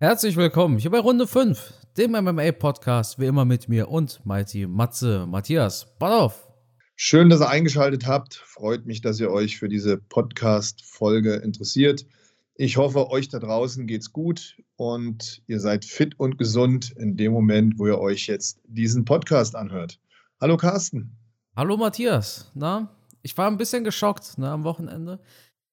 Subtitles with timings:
[0.00, 5.26] Herzlich willkommen hier bei Runde 5, dem MMA-Podcast, wie immer mit mir und Mighty Matze
[5.26, 5.88] Matthias.
[5.98, 6.46] Auf!
[6.94, 8.36] Schön, dass ihr eingeschaltet habt.
[8.36, 12.06] Freut mich, dass ihr euch für diese Podcast-Folge interessiert.
[12.54, 17.32] Ich hoffe, euch da draußen geht's gut und ihr seid fit und gesund in dem
[17.32, 19.98] Moment, wo ihr euch jetzt diesen Podcast anhört.
[20.40, 21.16] Hallo Carsten.
[21.56, 22.52] Hallo Matthias.
[22.54, 25.18] Na, ich war ein bisschen geschockt ne, am Wochenende.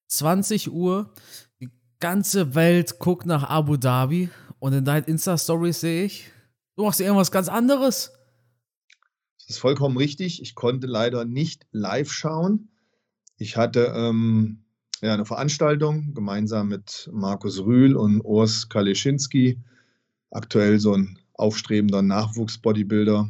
[0.08, 1.14] 20 Uhr,
[2.00, 6.32] ganze Welt guckt nach Abu Dhabi und in deinen Insta-Stories sehe ich,
[6.76, 8.12] du machst irgendwas ganz anderes.
[9.38, 10.42] Das ist vollkommen richtig.
[10.42, 12.70] Ich konnte leider nicht live schauen.
[13.38, 14.66] Ich hatte ähm,
[15.02, 19.60] ja, eine Veranstaltung gemeinsam mit Markus Rühl und Urs Kaleschinski,
[20.32, 23.30] aktuell so ein aufstrebender Nachwuchsbodybuilder.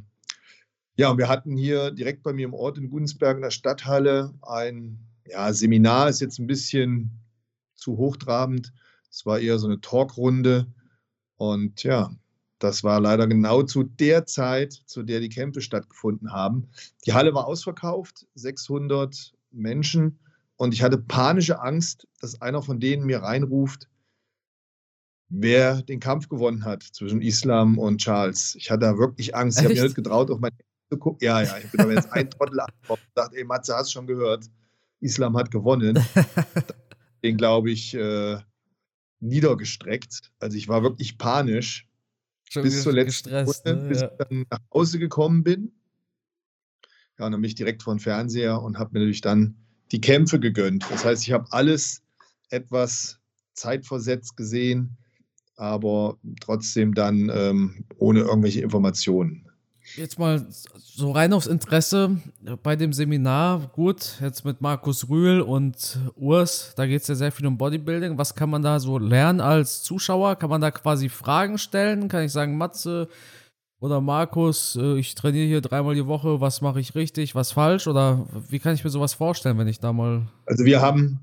[0.97, 4.33] Ja, und wir hatten hier direkt bei mir im Ort in Gudensberg in der Stadthalle
[4.41, 7.24] ein ja, Seminar, ist jetzt ein bisschen
[7.85, 8.73] zu hochtrabend.
[9.09, 10.65] Es war eher so eine Talkrunde.
[11.37, 12.11] Und ja,
[12.59, 16.67] das war leider genau zu der Zeit, zu der die Kämpfe stattgefunden haben.
[17.05, 20.19] Die Halle war ausverkauft, 600 Menschen.
[20.57, 23.87] Und ich hatte panische Angst, dass einer von denen mir reinruft,
[25.29, 28.55] wer den Kampf gewonnen hat zwischen Islam und Charles.
[28.55, 29.59] Ich hatte da wirklich Angst.
[29.59, 30.51] Ich habe mir nicht getraut, auf mein
[30.89, 31.19] zu gucken.
[31.21, 34.07] Ja, ja, ich bin aber jetzt ein Trottel und dachte, ey, Matze, hast du schon
[34.07, 34.45] gehört?
[35.01, 35.99] Islam hat gewonnen.
[37.25, 38.37] den, glaube ich, äh,
[39.19, 40.31] niedergestreckt.
[40.39, 41.87] Also ich war wirklich panisch
[42.49, 43.89] Schon bis zur letzten Stunde, ne?
[43.89, 45.71] bis ich dann nach Hause gekommen bin.
[47.17, 49.55] Ja, und dann bin ich direkt vor den Fernseher und habe mir natürlich dann
[49.91, 50.85] die Kämpfe gegönnt.
[50.89, 52.03] Das heißt, ich habe alles
[52.49, 53.19] etwas
[53.53, 54.97] zeitversetzt gesehen,
[55.55, 59.44] aber trotzdem dann ähm, ohne irgendwelche Informationen.
[59.95, 62.17] Jetzt mal so rein aufs Interesse
[62.63, 63.69] bei dem Seminar.
[63.73, 68.17] Gut, jetzt mit Markus Rühl und Urs, da geht es ja sehr viel um Bodybuilding.
[68.17, 70.35] Was kann man da so lernen als Zuschauer?
[70.37, 72.07] Kann man da quasi Fragen stellen?
[72.07, 73.07] Kann ich sagen, Matze
[73.79, 77.87] oder Markus, äh, ich trainiere hier dreimal die Woche, was mache ich richtig, was falsch?
[77.87, 80.27] Oder wie kann ich mir sowas vorstellen, wenn ich da mal.
[80.45, 81.19] Also wir haben,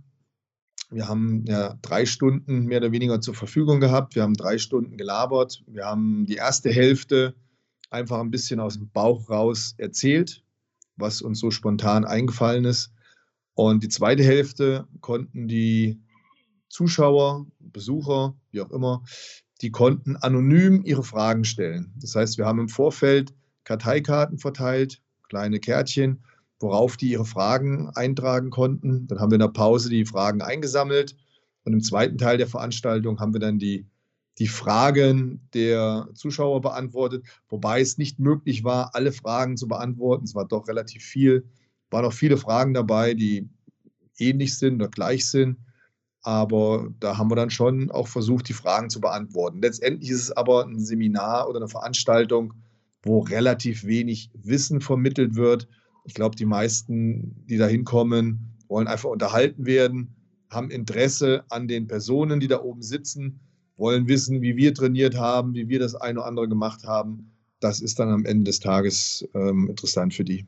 [0.91, 4.15] wir haben ja drei Stunden mehr oder weniger zur Verfügung gehabt.
[4.15, 5.65] Wir haben drei Stunden gelabert.
[5.67, 7.35] Wir haben die erste Hälfte
[7.93, 10.43] einfach ein bisschen aus dem Bauch raus erzählt,
[10.97, 12.93] was uns so spontan eingefallen ist.
[13.55, 16.01] Und die zweite Hälfte konnten die
[16.69, 19.05] Zuschauer, Besucher, wie auch immer,
[19.61, 21.93] die konnten anonym ihre Fragen stellen.
[21.97, 26.25] Das heißt, wir haben im Vorfeld Karteikarten verteilt, kleine Kärtchen,
[26.59, 29.07] worauf die ihre Fragen eintragen konnten.
[29.07, 31.17] Dann haben wir in der Pause die Fragen eingesammelt
[31.65, 33.87] und im zweiten Teil der Veranstaltung haben wir dann die
[34.39, 40.25] die Fragen der Zuschauer beantwortet, wobei es nicht möglich war, alle Fragen zu beantworten.
[40.25, 41.45] Es war doch relativ viel,
[41.91, 43.49] waren auch viele Fragen dabei, die
[44.19, 45.59] ähnlich sind oder gleich sind.
[46.23, 49.61] Aber da haben wir dann schon auch versucht, die Fragen zu beantworten.
[49.61, 52.55] Letztendlich ist es aber ein Seminar oder eine Veranstaltung,
[53.03, 55.69] wo relativ wenig Wissen vermittelt wird.
[56.05, 60.15] Ich glaube, die meisten, die da hinkommen, wollen einfach unterhalten werden,
[60.49, 63.41] haben Interesse an den Personen, die da oben sitzen
[63.77, 67.31] wollen wissen, wie wir trainiert haben, wie wir das eine oder andere gemacht haben.
[67.61, 70.47] Das ist dann am Ende des Tages ähm, interessant für die.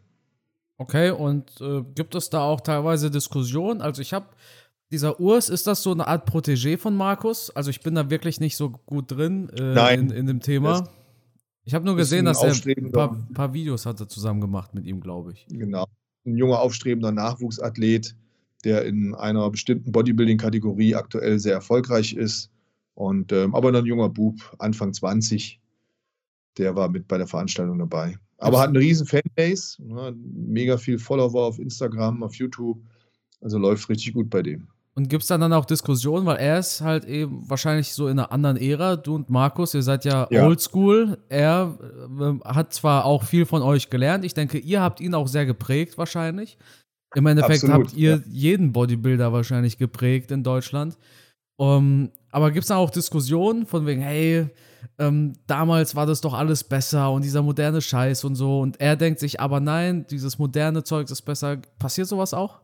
[0.76, 3.80] Okay, und äh, gibt es da auch teilweise Diskussionen?
[3.80, 4.26] Also ich habe
[4.90, 7.50] dieser Urs, ist das so eine Art Protégé von Markus?
[7.50, 10.88] Also ich bin da wirklich nicht so gut drin äh, in, in, dem Thema.
[11.64, 15.00] Ich habe nur gesehen, dass er ein paar, paar, Videos hatte zusammen gemacht mit ihm,
[15.00, 15.46] glaube ich.
[15.48, 15.86] Genau.
[16.26, 18.14] Ein junger, aufstrebender Nachwuchsathlet,
[18.64, 22.50] der in einer bestimmten Bodybuilding-Kategorie aktuell sehr erfolgreich ist.
[22.94, 25.60] Und, ähm, aber ein junger Bub, Anfang 20,
[26.58, 28.16] der war mit bei der Veranstaltung dabei.
[28.38, 32.78] Aber hat eine riesen Fanbase, ne, mega viel Follower auf Instagram, auf YouTube.
[33.40, 34.68] Also läuft richtig gut bei dem.
[34.96, 38.18] Und gibt es dann, dann auch Diskussionen, weil er ist halt eben wahrscheinlich so in
[38.18, 40.46] einer anderen Ära, du und Markus, ihr seid ja, ja.
[40.46, 41.18] oldschool.
[41.28, 41.76] Er
[42.20, 45.46] äh, hat zwar auch viel von euch gelernt, ich denke, ihr habt ihn auch sehr
[45.46, 46.58] geprägt wahrscheinlich.
[47.16, 48.22] Im Endeffekt Absolut, habt ihr ja.
[48.28, 50.96] jeden Bodybuilder wahrscheinlich geprägt in Deutschland.
[51.56, 54.48] Um, aber gibt es da auch Diskussionen von wegen, hey,
[54.98, 58.58] ähm, damals war das doch alles besser und dieser moderne Scheiß und so.
[58.58, 61.58] Und er denkt sich, aber nein, dieses moderne Zeug ist besser.
[61.78, 62.60] Passiert sowas auch?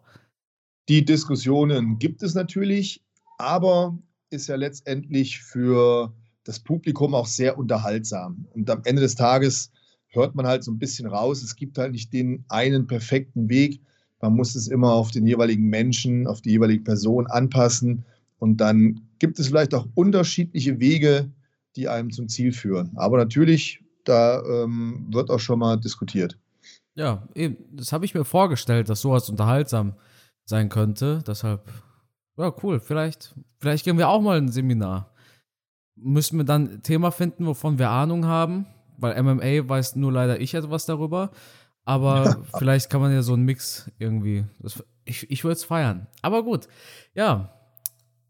[0.89, 3.05] Die Diskussionen gibt es natürlich,
[3.39, 3.97] aber
[4.31, 6.13] ist ja letztendlich für
[6.43, 8.49] das Publikum auch sehr unterhaltsam.
[8.55, 9.71] Und am Ende des Tages
[10.09, 13.81] hört man halt so ein bisschen raus, es gibt halt nicht den einen perfekten Weg.
[14.21, 18.05] Man muss es immer auf den jeweiligen Menschen, auf die jeweilige Person anpassen.
[18.41, 21.31] Und dann gibt es vielleicht auch unterschiedliche Wege,
[21.77, 22.91] die einem zum Ziel führen.
[22.97, 26.39] Aber natürlich, da ähm, wird auch schon mal diskutiert.
[26.95, 29.95] Ja, eben, das habe ich mir vorgestellt, dass sowas unterhaltsam
[30.47, 31.23] sein könnte.
[31.27, 31.71] Deshalb,
[32.37, 32.81] ja, cool.
[32.81, 35.13] Vielleicht, vielleicht gehen wir auch mal ein Seminar.
[35.95, 38.67] müssen wir dann ein Thema finden, wovon wir Ahnung haben,
[38.97, 41.31] weil MMA weiß nur leider ich etwas darüber.
[41.85, 44.47] Aber vielleicht kann man ja so einen Mix irgendwie.
[44.61, 46.07] Das, ich ich würde es feiern.
[46.23, 46.69] Aber gut.
[47.15, 47.60] Ja,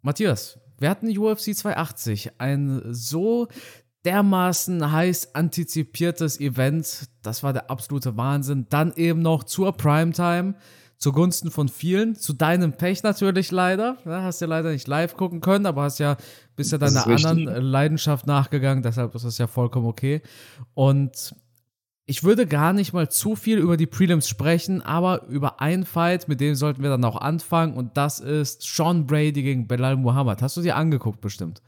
[0.02, 2.32] Matthias, wir hatten die UFC 280.
[2.38, 3.48] Ein so
[4.04, 7.08] dermaßen heiß antizipiertes Event.
[7.22, 8.66] Das war der absolute Wahnsinn.
[8.70, 10.54] Dann eben noch zur Primetime
[11.00, 13.96] zugunsten von vielen, zu deinem Pech natürlich leider.
[14.04, 16.16] Ja, hast ja leider nicht live gucken können, aber hast ja
[16.56, 20.20] bist ja deiner anderen Leidenschaft nachgegangen, deshalb ist das ja vollkommen okay.
[20.74, 21.34] Und
[22.10, 26.26] ich würde gar nicht mal zu viel über die Prelims sprechen, aber über einen Fight,
[26.26, 30.42] mit dem sollten wir dann auch anfangen und das ist Sean Brady gegen Belal Muhammad.
[30.42, 31.62] Hast du dir angeguckt bestimmt?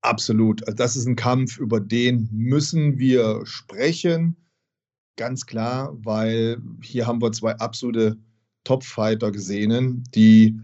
[0.00, 0.66] Absolut.
[0.66, 4.36] Also das ist ein Kampf, über den müssen wir sprechen.
[5.16, 8.16] Ganz klar, weil hier haben wir zwei absolute
[8.64, 10.58] Top-Fighter gesehen, die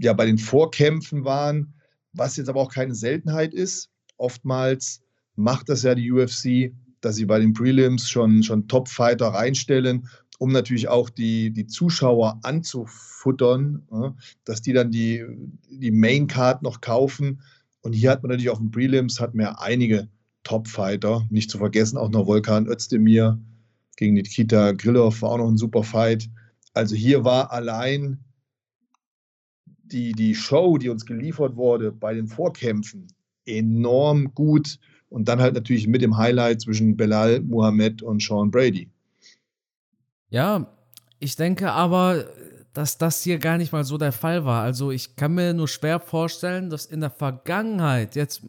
[0.00, 1.74] ja bei den Vorkämpfen waren,
[2.14, 3.90] was jetzt aber auch keine Seltenheit ist.
[4.16, 5.02] Oftmals
[5.36, 6.72] macht das ja die UFC,
[7.04, 10.08] dass sie bei den Prelims schon, schon Top-Fighter reinstellen,
[10.38, 13.82] um natürlich auch die, die Zuschauer anzufuttern,
[14.44, 15.24] dass die dann die,
[15.70, 17.40] die Main-Card noch kaufen.
[17.82, 20.08] Und hier hat man natürlich auf den Prelims hat ja einige
[20.42, 21.26] Top-Fighter.
[21.30, 23.38] Nicht zu vergessen auch noch Volkan Özdemir
[23.96, 26.28] gegen Nikita Grillov war auch noch ein super Fight.
[26.72, 28.24] Also hier war allein
[29.66, 33.06] die, die Show, die uns geliefert wurde bei den Vorkämpfen,
[33.44, 34.78] enorm gut.
[35.14, 38.90] Und dann halt natürlich mit dem Highlight zwischen Belal, Muhammad und Sean Brady.
[40.28, 40.66] Ja,
[41.20, 42.24] ich denke aber,
[42.72, 44.64] dass das hier gar nicht mal so der Fall war.
[44.64, 48.42] Also ich kann mir nur schwer vorstellen, dass in der Vergangenheit, jetzt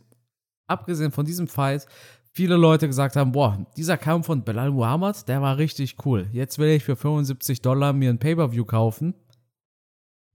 [0.66, 1.86] abgesehen von diesem Fight,
[2.32, 6.28] viele Leute gesagt haben, boah, dieser Kampf von Belal Muhammad, der war richtig cool.
[6.32, 9.14] Jetzt will ich für 75 Dollar mir ein Pay-Per-View kaufen.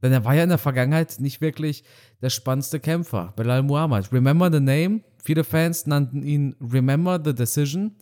[0.01, 1.83] Denn er war ja in der Vergangenheit nicht wirklich
[2.23, 3.33] der spannendste Kämpfer.
[3.35, 4.13] Belal Muhammad.
[4.13, 5.01] Remember the name?
[5.23, 7.97] Viele Fans nannten ihn Remember the Decision,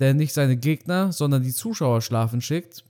[0.00, 2.84] der nicht seine Gegner, sondern die Zuschauer schlafen schickt.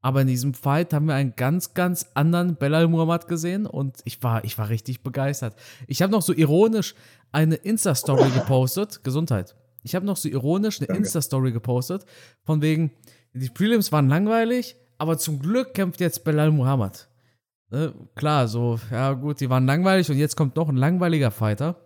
[0.00, 4.22] Aber in diesem Fight haben wir einen ganz, ganz anderen Belal Muhammad gesehen und ich
[4.22, 5.56] war, ich war richtig begeistert.
[5.86, 6.94] Ich habe noch so ironisch
[7.32, 9.02] eine Insta-Story gepostet.
[9.02, 12.04] Gesundheit ich habe noch so ironisch eine Insta-Story gepostet,
[12.42, 12.90] von wegen,
[13.34, 17.08] die Prelims waren langweilig, aber zum Glück kämpft jetzt Belal Muhammad.
[17.70, 17.94] Ne?
[18.14, 21.76] Klar, so, ja gut, die waren langweilig und jetzt kommt noch ein langweiliger Fighter.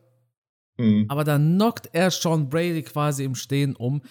[0.79, 1.07] Mhm.
[1.09, 4.03] Aber dann knockt er Sean Brady quasi im Stehen um.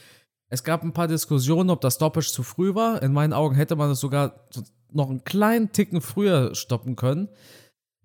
[0.50, 3.02] Es gab ein paar Diskussionen, ob das Stoppage zu früh war.
[3.02, 4.48] In meinen Augen hätte man es sogar
[4.92, 7.30] noch einen kleinen Ticken früher stoppen können.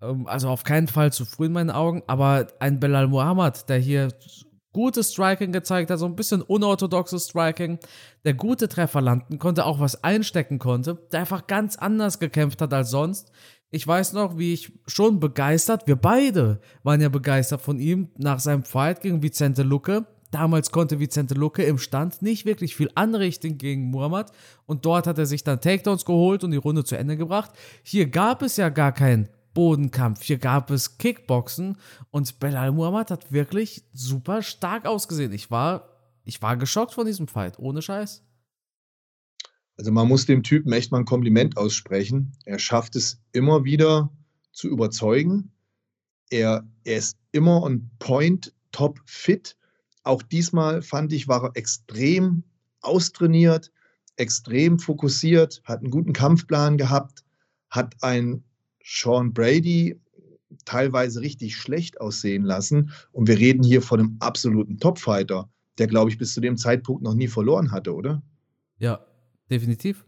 [0.01, 2.03] Ähm, also auf keinen Fall zu früh in meinen Augen.
[2.07, 4.09] Aber ein Belal Muhammad, der hier
[4.73, 7.79] gutes Striking gezeigt hat, so ein bisschen unorthodoxes Striking,
[8.25, 12.73] der gute Treffer landen konnte, auch was einstecken konnte, der einfach ganz anders gekämpft hat
[12.73, 13.31] als sonst.
[13.75, 18.39] Ich weiß noch, wie ich schon begeistert, wir beide waren ja begeistert von ihm nach
[18.39, 20.05] seinem Fight gegen Vicente Lucke.
[20.29, 24.31] Damals konnte Vicente Lucke im Stand nicht wirklich viel anrichten gegen Muhammad
[24.67, 27.49] und dort hat er sich dann Takedowns geholt und die Runde zu Ende gebracht.
[27.81, 30.21] Hier gab es ja gar kein Bodenkampf.
[30.21, 31.77] Hier gab es Kickboxen
[32.11, 35.33] und Belal Muhammad hat wirklich super stark ausgesehen.
[35.33, 35.89] Ich war,
[36.25, 38.23] ich war geschockt von diesem Fight, ohne Scheiß.
[39.77, 42.33] Also man muss dem Typen echt mal ein Kompliment aussprechen.
[42.45, 44.11] Er schafft es immer wieder
[44.51, 45.51] zu überzeugen.
[46.29, 49.57] Er, er ist immer on point, top fit.
[50.03, 52.43] Auch diesmal fand ich, war er extrem
[52.81, 53.71] austrainiert,
[54.17, 57.23] extrem fokussiert, hat einen guten Kampfplan gehabt,
[57.69, 58.43] hat ein
[58.83, 59.99] Sean Brady
[60.65, 62.91] teilweise richtig schlecht aussehen lassen.
[63.11, 65.49] Und wir reden hier von einem absoluten Topfighter,
[65.79, 68.21] der, glaube ich, bis zu dem Zeitpunkt noch nie verloren hatte, oder?
[68.77, 69.05] Ja,
[69.53, 70.05] definitiv.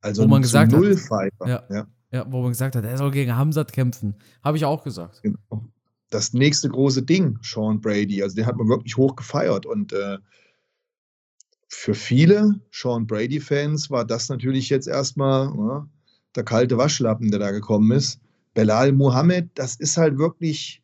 [0.00, 0.82] Also wo man gesagt hat,
[1.46, 1.86] ja, ja.
[2.12, 4.14] ja, wo man gesagt hat, er soll gegen Hamzat kämpfen.
[4.44, 5.20] Habe ich auch gesagt.
[5.22, 5.64] Genau.
[6.10, 9.66] Das nächste große Ding, Sean Brady, also den hat man wirklich hoch gefeiert.
[9.66, 10.18] Und äh,
[11.68, 15.88] für viele Sean Brady-Fans war das natürlich jetzt erstmal, ja,
[16.36, 18.20] der kalte Waschlappen, der da gekommen ist.
[18.54, 20.82] Belal Muhammad, das ist halt wirklich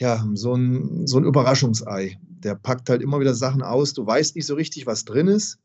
[0.00, 2.18] ja, so ein, so ein Überraschungsei.
[2.22, 3.92] Der packt halt immer wieder Sachen aus.
[3.92, 5.58] Du weißt nicht so richtig, was drin ist.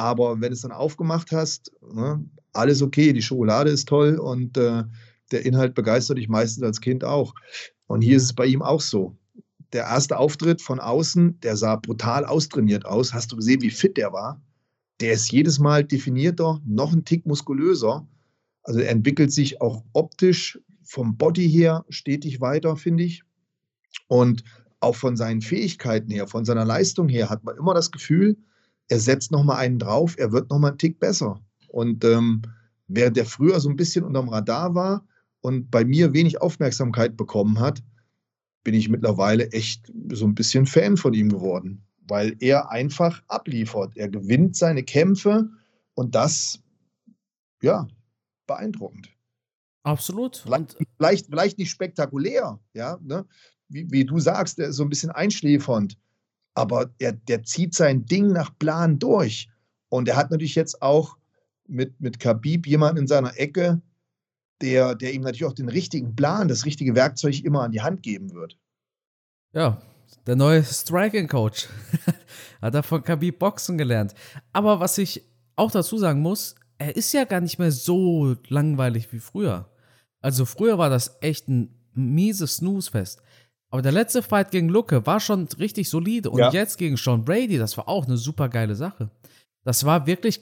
[0.00, 4.56] Aber wenn du es dann aufgemacht hast, ne, alles okay, die Schokolade ist toll und
[4.56, 4.84] äh,
[5.30, 7.34] der Inhalt begeistert dich meistens als Kind auch.
[7.86, 9.16] Und hier ist es bei ihm auch so.
[9.72, 13.12] Der erste Auftritt von außen, der sah brutal austrainiert aus.
[13.12, 14.40] Hast du gesehen, wie fit der war?
[15.00, 18.06] der ist jedes Mal definierter, noch ein Tick muskulöser.
[18.62, 23.22] Also er entwickelt sich auch optisch vom Body her stetig weiter, finde ich.
[24.08, 24.44] Und
[24.80, 28.36] auch von seinen Fähigkeiten her, von seiner Leistung her, hat man immer das Gefühl,
[28.90, 31.40] er setzt noch mal einen drauf, er wird noch mal einen Tick besser.
[31.68, 32.42] Und ähm,
[32.88, 35.06] während der früher so ein bisschen unterm Radar war
[35.40, 37.82] und bei mir wenig Aufmerksamkeit bekommen hat,
[38.64, 43.96] bin ich mittlerweile echt so ein bisschen Fan von ihm geworden, weil er einfach abliefert.
[43.96, 45.48] Er gewinnt seine Kämpfe
[45.94, 46.60] und das,
[47.62, 47.86] ja,
[48.48, 49.08] beeindruckend.
[49.84, 50.38] Absolut.
[50.38, 53.24] Vielleicht, vielleicht, vielleicht, nicht spektakulär, ja, ne?
[53.68, 55.96] wie, wie, du sagst, so ein bisschen einschläfernd,
[56.54, 59.48] aber er, der zieht sein Ding nach Plan durch.
[59.88, 61.16] Und er hat natürlich jetzt auch
[61.66, 63.80] mit, mit Khabib jemanden in seiner Ecke,
[64.60, 68.02] der, der ihm natürlich auch den richtigen Plan, das richtige Werkzeug immer an die Hand
[68.02, 68.58] geben wird.
[69.52, 69.80] Ja,
[70.26, 71.68] der neue Striking Coach.
[72.60, 74.14] Hat er von Khabib Boxen gelernt.
[74.52, 75.24] Aber was ich
[75.56, 79.70] auch dazu sagen muss, er ist ja gar nicht mehr so langweilig wie früher.
[80.20, 83.22] Also früher war das echt ein mieses Snooze-Fest.
[83.70, 86.30] Aber der letzte Fight gegen Lucke war schon richtig solide.
[86.30, 86.50] Und ja.
[86.50, 89.10] jetzt gegen Sean Brady, das war auch eine super geile Sache.
[89.64, 90.40] Das war wirklich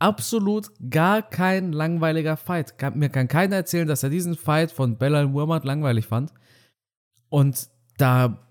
[0.00, 2.74] absolut gar kein langweiliger Fight.
[2.94, 6.32] Mir kann keiner erzählen, dass er diesen Fight von Bella Wurmert langweilig fand.
[7.28, 8.44] Und da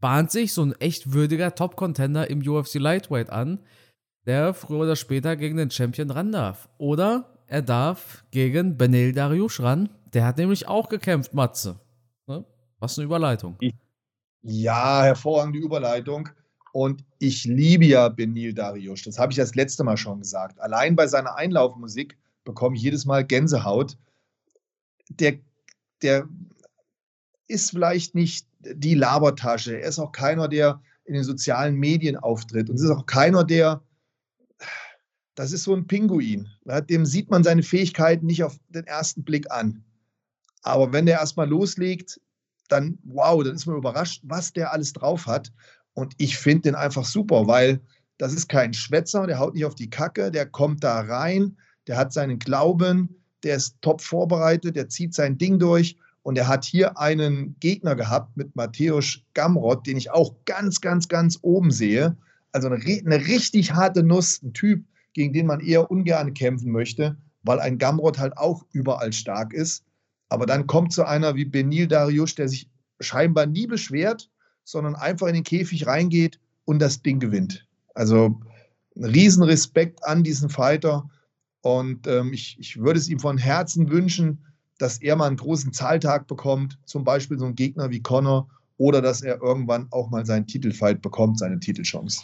[0.00, 3.60] bahnt sich so ein echt würdiger Top-Contender im UFC Lightweight an,
[4.26, 6.68] der früher oder später gegen den Champion ran darf.
[6.78, 9.88] Oder er darf gegen Benel Dariush ran.
[10.12, 11.80] Der hat nämlich auch gekämpft, Matze.
[12.80, 13.58] Was eine Überleitung.
[14.42, 16.30] Ja, hervorragende Überleitung.
[16.72, 19.02] Und ich liebe ja Benil Dariush.
[19.02, 20.58] Das habe ich das letzte Mal schon gesagt.
[20.60, 23.98] Allein bei seiner Einlaufmusik bekomme ich jedes Mal Gänsehaut.
[25.10, 25.38] Der,
[26.02, 26.28] der
[27.48, 29.78] ist vielleicht nicht die Labertasche.
[29.78, 32.70] Er ist auch keiner, der in den sozialen Medien auftritt.
[32.70, 33.82] Und es ist auch keiner, der,
[35.34, 36.48] das ist so ein Pinguin.
[36.88, 39.84] Dem sieht man seine Fähigkeiten nicht auf den ersten Blick an.
[40.62, 42.20] Aber wenn der erstmal loslegt,
[42.70, 45.52] dann wow, dann ist man überrascht, was der alles drauf hat.
[45.94, 47.80] Und ich finde den einfach super, weil
[48.18, 51.96] das ist kein Schwätzer, der haut nicht auf die Kacke, der kommt da rein, der
[51.96, 53.08] hat seinen Glauben,
[53.42, 57.96] der ist top vorbereitet, der zieht sein Ding durch und er hat hier einen Gegner
[57.96, 62.16] gehabt mit Matthäus Gamrot, den ich auch ganz, ganz, ganz oben sehe.
[62.52, 64.84] Also eine, eine richtig harte Nuss, ein Typ,
[65.14, 69.84] gegen den man eher ungern kämpfen möchte, weil ein Gamrot halt auch überall stark ist.
[70.30, 72.70] Aber dann kommt so einer wie Benil Dariush, der sich
[73.00, 74.30] scheinbar nie beschwert,
[74.64, 77.66] sondern einfach in den Käfig reingeht und das Ding gewinnt.
[77.94, 78.40] Also
[78.96, 81.10] ein Riesenrespekt an diesen Fighter.
[81.62, 84.46] Und ähm, ich, ich würde es ihm von Herzen wünschen,
[84.78, 89.02] dass er mal einen großen Zahltag bekommt, zum Beispiel so ein Gegner wie Connor, oder
[89.02, 92.22] dass er irgendwann auch mal seinen Titelfight bekommt, seine Titelchance.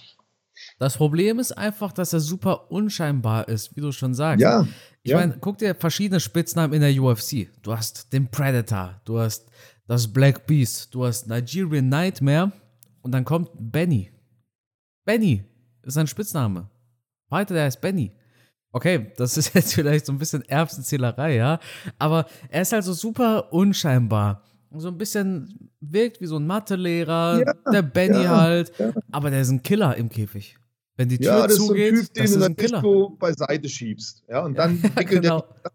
[0.78, 4.42] Das Problem ist einfach, dass er super unscheinbar ist, wie du schon sagst.
[4.42, 4.66] Ja.
[5.02, 5.18] Ich ja.
[5.18, 7.48] meine, guck dir verschiedene Spitznamen in der UFC.
[7.62, 9.48] Du hast den Predator, du hast
[9.86, 12.52] das Black Beast, du hast Nigerian Nightmare
[13.02, 14.10] und dann kommt Benny.
[15.04, 15.44] Benny
[15.82, 16.68] ist sein Spitzname.
[17.28, 18.12] Weiter, der heißt Benny.
[18.72, 21.60] Okay, das ist jetzt vielleicht so ein bisschen Erbsenzählerei, ja.
[21.98, 24.42] Aber er ist halt so super unscheinbar.
[24.80, 28.72] So ein bisschen wirkt wie so ein Mathelehrer, ja, der Benny ja, halt.
[28.78, 28.92] Ja.
[29.10, 30.58] Aber der ist ein Killer im Käfig.
[30.96, 32.80] Wenn die Tür ja, das zugeht, ist so ein Typ, den du dann Killer.
[32.80, 34.24] so beiseite schiebst.
[34.28, 35.44] Ja, und dann wickelt genau.
[35.62, 35.72] der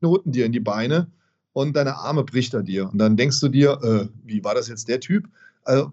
[0.00, 1.10] Knoten dir in die Beine
[1.52, 2.90] und deine Arme bricht er dir.
[2.90, 5.28] Und dann denkst du dir, äh, wie war das jetzt der Typ?
[5.62, 5.92] Also,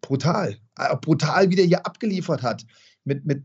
[0.00, 0.56] brutal.
[0.78, 2.66] Äh, brutal, wie der hier abgeliefert hat.
[3.04, 3.42] Mit, mit,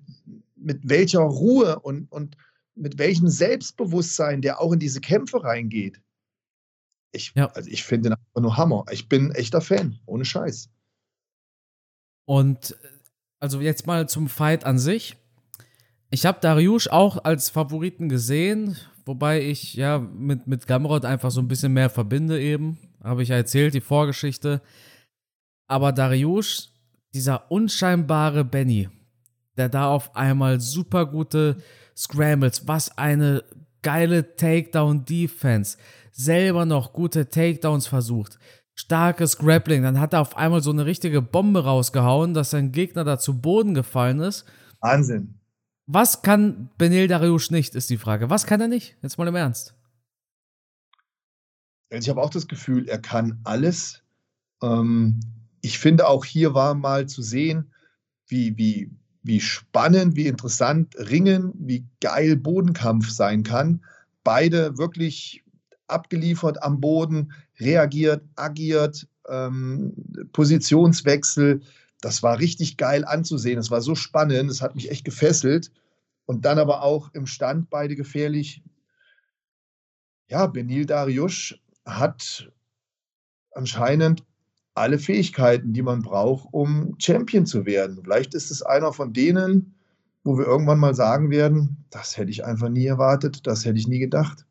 [0.56, 2.36] mit welcher Ruhe und, und
[2.76, 6.02] mit welchem Selbstbewusstsein der auch in diese Kämpfe reingeht.
[7.12, 7.48] Ich, ja.
[7.48, 8.86] also ich finde den einfach nur Hammer.
[8.92, 10.70] Ich bin echter Fan, ohne Scheiß.
[12.26, 12.76] Und
[13.40, 15.18] also jetzt mal zum Fight an sich.
[16.10, 21.42] Ich habe Dariush auch als Favoriten gesehen, wobei ich ja mit, mit Gamrot einfach so
[21.42, 22.78] ein bisschen mehr verbinde eben.
[23.04, 24.62] Habe ich ja erzählt, die Vorgeschichte.
[25.68, 26.70] Aber Dariush,
[27.14, 28.90] dieser unscheinbare Benny,
[29.58, 31.58] der da auf einmal super gute
[31.96, 33.44] Scrambles, was eine
[33.82, 35.78] geile Takedown-Defense,
[36.12, 38.40] selber noch gute Takedowns versucht,
[38.74, 43.04] starkes Grappling, dann hat er auf einmal so eine richtige Bombe rausgehauen, dass sein Gegner
[43.04, 44.46] da zu Boden gefallen ist.
[44.80, 45.36] Wahnsinn.
[45.88, 48.30] Was kann Benil Dariush nicht, ist die Frage.
[48.30, 48.96] Was kann er nicht?
[49.02, 49.76] Jetzt mal im Ernst.
[51.90, 54.02] Ich habe auch das Gefühl, er kann alles.
[54.62, 55.20] Ähm,
[55.62, 57.74] ich finde auch hier war mal zu sehen,
[58.28, 58.92] wie, wie,
[59.24, 63.84] wie spannend, wie interessant Ringen, wie geil Bodenkampf sein kann.
[64.24, 65.44] Beide wirklich
[65.92, 69.94] abgeliefert am Boden, reagiert, agiert, ähm,
[70.34, 71.62] Positionswechsel.
[72.02, 73.60] Das war richtig geil anzusehen.
[73.60, 75.72] Es war so spannend, es hat mich echt gefesselt.
[76.26, 78.64] Und dann aber auch im Stand beide gefährlich.
[80.30, 82.52] Ja, Benil Dariush hat
[83.54, 84.24] anscheinend
[84.74, 88.00] alle Fähigkeiten, die man braucht, um Champion zu werden.
[88.02, 89.76] Vielleicht ist es einer von denen,
[90.24, 93.88] wo wir irgendwann mal sagen werden, das hätte ich einfach nie erwartet, das hätte ich
[93.88, 94.46] nie gedacht.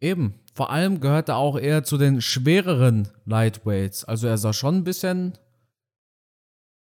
[0.00, 0.34] Eben.
[0.54, 4.04] vor allem gehört er auch eher zu den schwereren Lightweights.
[4.04, 5.38] Also er sah schon ein bisschen,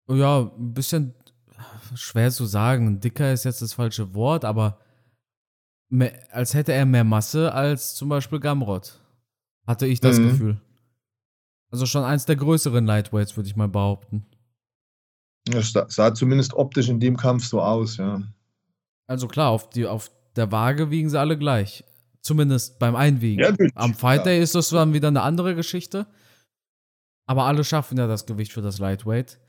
[0.07, 1.13] ja, ein bisschen
[1.95, 2.99] schwer zu sagen.
[2.99, 4.79] Dicker ist jetzt das falsche Wort, aber
[5.89, 8.99] mehr, als hätte er mehr Masse als zum Beispiel Gamrot.
[9.67, 10.29] Hatte ich das mhm.
[10.29, 10.61] Gefühl.
[11.71, 14.25] Also schon eins der größeren Lightweights, würde ich mal behaupten.
[15.45, 18.21] Das sah zumindest optisch in dem Kampf so aus, ja.
[19.07, 21.83] Also klar, auf, die, auf der Waage wiegen sie alle gleich.
[22.23, 23.43] Zumindest beim Einwiegen.
[23.43, 24.43] Ja, Am Fight Day ja.
[24.43, 26.07] ist das dann wieder eine andere Geschichte.
[27.25, 29.39] Aber alle schaffen ja das Gewicht für das Lightweight.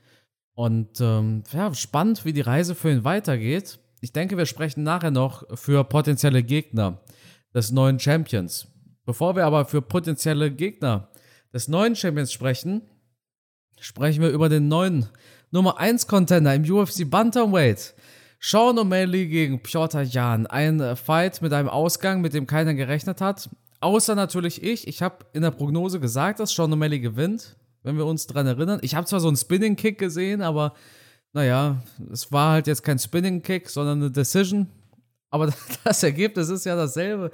[0.55, 3.79] Und ähm, ja, spannend, wie die Reise für ihn weitergeht.
[4.01, 7.01] Ich denke, wir sprechen nachher noch für potenzielle Gegner
[7.53, 8.67] des neuen Champions.
[9.05, 11.09] Bevor wir aber für potenzielle Gegner
[11.53, 12.81] des neuen Champions sprechen,
[13.79, 15.07] sprechen wir über den neuen
[15.51, 17.94] Nummer 1 Contender im UFC Bantamweight.
[18.47, 20.45] Sean O'Malley gegen Piotr Jan.
[20.45, 23.49] Ein Fight mit einem Ausgang, mit dem keiner gerechnet hat.
[23.79, 24.87] Außer natürlich ich.
[24.87, 28.77] Ich habe in der Prognose gesagt, dass Sean O'Malley gewinnt, wenn wir uns dran erinnern.
[28.83, 30.75] Ich habe zwar so einen Spinning Kick gesehen, aber
[31.33, 34.67] naja, es war halt jetzt kein Spinning Kick, sondern eine Decision.
[35.31, 35.51] Aber
[35.83, 37.31] das Ergebnis ist ja dasselbe.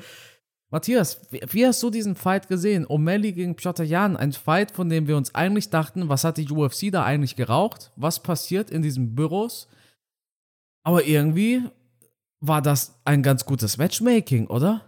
[0.69, 2.85] Matthias, wie, hast du diesen Fight gesehen?
[2.85, 6.49] O'Malley gegen Piotr Jan, ein Fight, von dem wir uns eigentlich dachten, was hat die
[6.49, 7.91] UFC da eigentlich geraucht?
[7.97, 9.67] Was passiert in diesen Büros?
[10.83, 11.63] Aber irgendwie
[12.39, 14.85] war das ein ganz gutes Matchmaking, oder?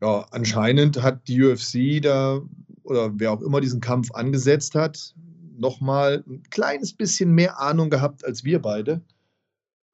[0.00, 2.42] Ja, anscheinend hat die UFC da
[2.82, 5.14] oder wer auch immer diesen Kampf angesetzt hat,
[5.56, 9.00] nochmal ein kleines bisschen mehr Ahnung gehabt als wir beide.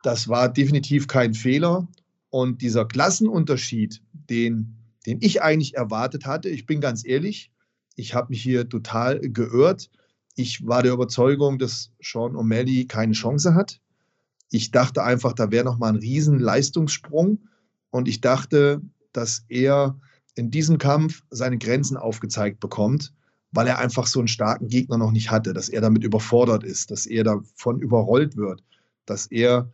[0.02, 1.86] Das war definitiv kein Fehler.
[2.30, 7.52] Und dieser Klassenunterschied, den, den ich eigentlich erwartet hatte, ich bin ganz ehrlich,
[7.96, 9.90] ich habe mich hier total geirrt.
[10.36, 13.80] Ich war der Überzeugung, dass Sean O'Malley keine Chance hat.
[14.50, 17.48] Ich dachte einfach, da wäre nochmal ein riesen Leistungssprung.
[17.90, 18.80] Und ich dachte,
[19.12, 19.98] dass er
[20.34, 23.12] in diesem Kampf seine Grenzen aufgezeigt bekommt,
[23.52, 26.90] weil er einfach so einen starken Gegner noch nicht hatte, dass er damit überfordert ist,
[26.90, 28.62] dass er davon überrollt wird,
[29.06, 29.72] dass er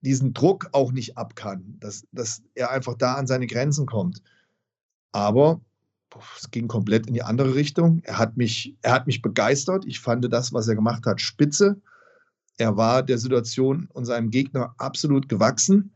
[0.00, 4.22] diesen Druck auch nicht ab kann, dass, dass er einfach da an seine Grenzen kommt.
[5.12, 5.60] Aber
[6.38, 8.00] es ging komplett in die andere Richtung.
[8.04, 9.84] Er hat, mich, er hat mich begeistert.
[9.86, 11.80] Ich fand das, was er gemacht hat, spitze.
[12.58, 15.92] Er war der Situation und seinem Gegner absolut gewachsen.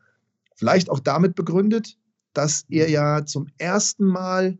[0.54, 1.98] Vielleicht auch damit begründet,
[2.32, 4.58] dass er ja zum ersten Mal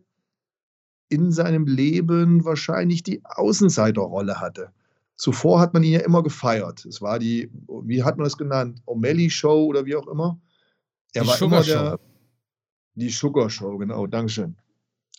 [1.09, 4.73] in seinem Leben wahrscheinlich die Außenseiterrolle hatte.
[5.17, 6.85] Zuvor hat man ihn ja immer gefeiert.
[6.85, 7.51] Es war die,
[7.85, 8.83] wie hat man das genannt?
[8.87, 10.39] O'Malley Show oder wie auch immer.
[11.15, 11.99] Er die war Sugar immer der, Show.
[12.97, 14.57] Die Sugar Show, genau, Dankeschön.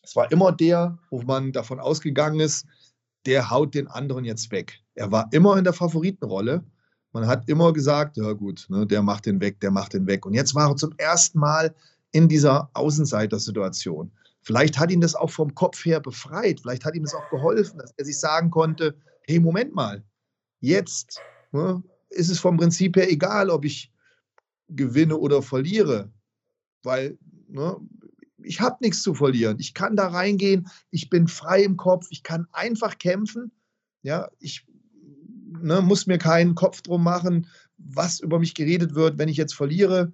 [0.07, 2.65] Es war immer der, wo man davon ausgegangen ist,
[3.25, 4.79] der haut den anderen jetzt weg.
[4.95, 6.63] Er war immer in der Favoritenrolle.
[7.11, 10.25] Man hat immer gesagt, ja gut, ne, der macht den weg, der macht den weg.
[10.25, 11.75] Und jetzt war er zum ersten Mal
[12.13, 14.09] in dieser Außenseitersituation.
[14.41, 16.61] Vielleicht hat ihn das auch vom Kopf her befreit.
[16.61, 20.05] Vielleicht hat ihm das auch geholfen, dass er sich sagen konnte, hey, Moment mal,
[20.61, 21.19] jetzt
[21.51, 23.91] ne, ist es vom Prinzip her egal, ob ich
[24.69, 26.09] gewinne oder verliere,
[26.83, 27.17] weil
[27.49, 27.75] ne,
[28.47, 29.57] ich habe nichts zu verlieren.
[29.59, 33.51] Ich kann da reingehen, ich bin frei im Kopf, ich kann einfach kämpfen.
[34.01, 34.65] Ja, ich
[35.61, 39.53] ne, muss mir keinen Kopf drum machen, was über mich geredet wird, wenn ich jetzt
[39.53, 40.13] verliere.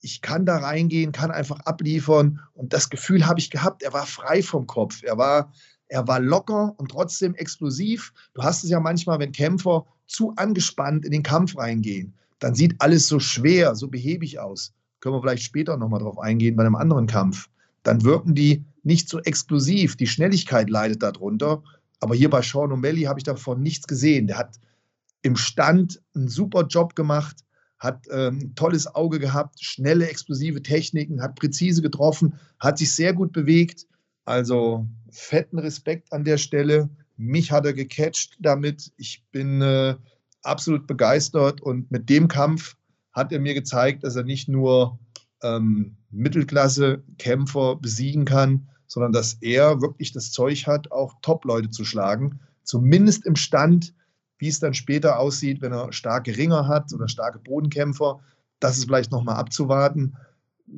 [0.00, 2.40] Ich kann da reingehen, kann einfach abliefern.
[2.52, 5.02] Und das Gefühl habe ich gehabt, er war frei vom Kopf.
[5.02, 5.52] Er war,
[5.88, 8.12] er war locker und trotzdem explosiv.
[8.34, 12.76] Du hast es ja manchmal, wenn Kämpfer zu angespannt in den Kampf reingehen, dann sieht
[12.80, 14.72] alles so schwer, so behäbig aus.
[15.00, 17.48] Können wir vielleicht später nochmal drauf eingehen bei einem anderen Kampf.
[17.88, 19.96] Dann wirken die nicht so explosiv.
[19.96, 21.62] Die Schnelligkeit leidet darunter.
[22.00, 24.26] Aber hier bei Sean O'Malley habe ich davon nichts gesehen.
[24.26, 24.60] Der hat
[25.22, 27.46] im Stand einen super Job gemacht,
[27.78, 33.32] hat ähm, tolles Auge gehabt, schnelle, explosive Techniken, hat präzise getroffen, hat sich sehr gut
[33.32, 33.86] bewegt.
[34.26, 36.90] Also fetten Respekt an der Stelle.
[37.16, 38.92] Mich hat er gecatcht damit.
[38.98, 39.94] Ich bin äh,
[40.42, 42.76] absolut begeistert und mit dem Kampf
[43.12, 44.98] hat er mir gezeigt, dass er nicht nur
[45.42, 52.40] ähm, Mittelklasse-Kämpfer besiegen kann, sondern dass er wirklich das Zeug hat, auch Top-Leute zu schlagen.
[52.62, 53.94] Zumindest im Stand,
[54.38, 58.20] wie es dann später aussieht, wenn er starke Ringer hat oder starke Bodenkämpfer.
[58.60, 60.16] Das ist vielleicht nochmal abzuwarten.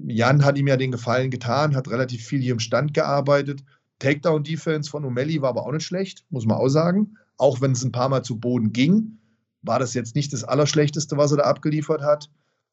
[0.07, 3.65] Jan hat ihm ja den Gefallen getan, hat relativ viel hier im Stand gearbeitet.
[3.99, 7.17] Takedown-Defense von O'Malley war aber auch nicht schlecht, muss man auch sagen.
[7.37, 9.19] Auch wenn es ein paar Mal zu Boden ging,
[9.63, 12.31] war das jetzt nicht das Allerschlechteste, was er da abgeliefert hat.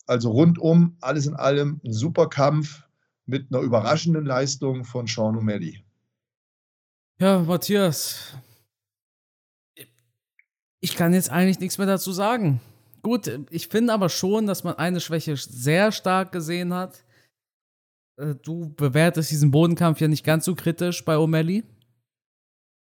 [0.08, 2.84] Also rundum, alles in allem, ein super Kampf
[3.26, 5.84] mit einer überraschenden Leistung von Sean O'Malley.
[7.20, 8.36] Ja, Matthias,
[10.80, 12.62] ich kann jetzt eigentlich nichts mehr dazu sagen.
[13.02, 17.04] Gut, ich finde aber schon, dass man eine Schwäche sehr stark gesehen hat.
[18.18, 21.64] äh, du bewertest diesen Bodenkampf ja nicht ganz so kritisch bei O'Malley.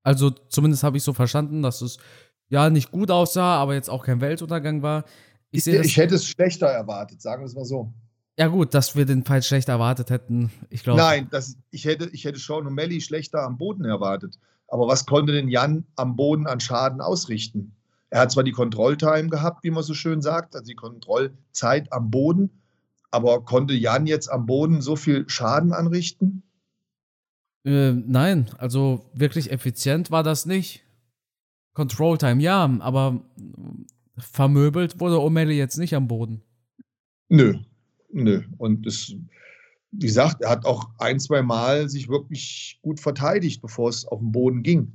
[0.05, 1.98] Also zumindest habe ich so verstanden, dass es
[2.48, 5.05] ja nicht gut aussah, aber jetzt auch kein Weltuntergang war.
[5.52, 7.92] Ich, ich, ich hätte es schlechter erwartet, sagen wir es mal so.
[8.38, 10.50] Ja, gut, dass wir den Fight schlechter erwartet hätten.
[10.70, 10.98] Ich glaube.
[10.98, 14.38] Nein, das, ich, hätte, ich hätte Sean O'Malley schlechter am Boden erwartet.
[14.68, 17.76] Aber was konnte denn Jan am Boden an Schaden ausrichten?
[18.08, 22.10] Er hat zwar die Kontrolltime gehabt, wie man so schön sagt, also die Kontrollzeit am
[22.10, 22.50] Boden,
[23.10, 26.42] aber konnte Jan jetzt am Boden so viel Schaden anrichten?
[27.64, 30.84] Äh, nein, also wirklich effizient war das nicht.
[31.74, 33.22] Control Time, ja, aber
[34.22, 36.42] vermöbelt wurde O'Malley jetzt nicht am Boden.
[37.28, 37.58] Nö,
[38.11, 38.42] nö.
[38.58, 39.14] Und es,
[39.90, 44.20] wie gesagt, er hat auch ein, zwei Mal sich wirklich gut verteidigt, bevor es auf
[44.20, 44.92] den Boden ging.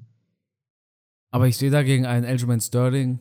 [1.32, 3.20] Aber ich sehe da gegen einen Aljamain Sterling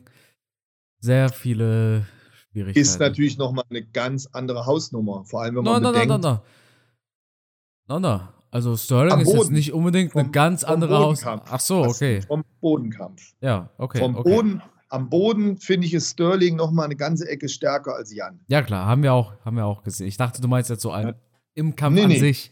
[0.99, 2.07] sehr viele
[2.51, 2.79] Schwierigkeiten.
[2.79, 5.25] Ist natürlich nochmal eine ganz andere Hausnummer.
[5.25, 6.09] Vor allem, wenn man no, no, bedenkt.
[6.09, 6.41] No, no,
[7.89, 7.99] no.
[7.99, 8.27] no, no.
[8.49, 11.43] Also Sterling ist jetzt nicht unbedingt vom, eine ganz andere Hausnummer.
[11.49, 12.21] Ach so, okay.
[12.21, 13.33] Vom Bodenkampf.
[13.41, 13.99] Ja, okay.
[13.99, 14.29] Vom okay.
[14.29, 18.39] Boden, am Boden finde ich es Sterling nochmal eine ganze Ecke stärker als Jan.
[18.47, 20.07] Ja, klar, haben wir auch, haben wir auch gesehen.
[20.07, 21.15] Ich dachte, du meinst jetzt so ein,
[21.53, 22.19] im Kampf nee, an nee.
[22.19, 22.51] sich.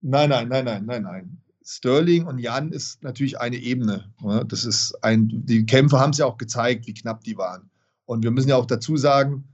[0.00, 1.42] Nein, nein, nein, nein, nein, nein.
[1.64, 4.12] Sterling und Jan ist natürlich eine Ebene.
[4.46, 7.70] Das ist ein, die Kämpfe haben es ja auch gezeigt, wie knapp die waren.
[8.04, 9.48] Und wir müssen ja auch dazu sagen,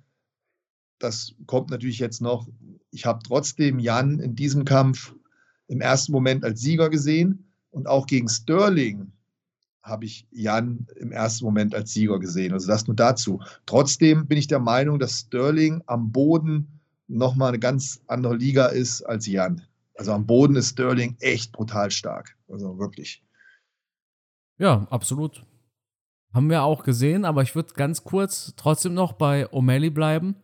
[0.98, 2.46] das kommt natürlich jetzt noch,
[2.90, 5.14] ich habe trotzdem Jan in diesem Kampf
[5.68, 9.12] im ersten Moment als Sieger gesehen und auch gegen Sterling
[9.82, 12.52] habe ich Jan im ersten Moment als Sieger gesehen.
[12.52, 13.40] Also das nur dazu.
[13.66, 19.02] Trotzdem bin ich der Meinung, dass Sterling am Boden nochmal eine ganz andere Liga ist
[19.02, 19.62] als Jan.
[19.94, 22.36] Also am Boden ist Sterling echt brutal stark.
[22.48, 23.24] Also wirklich.
[24.58, 25.44] Ja, absolut.
[26.32, 30.36] Haben wir auch gesehen, aber ich würde ganz kurz trotzdem noch bei O'Malley bleiben.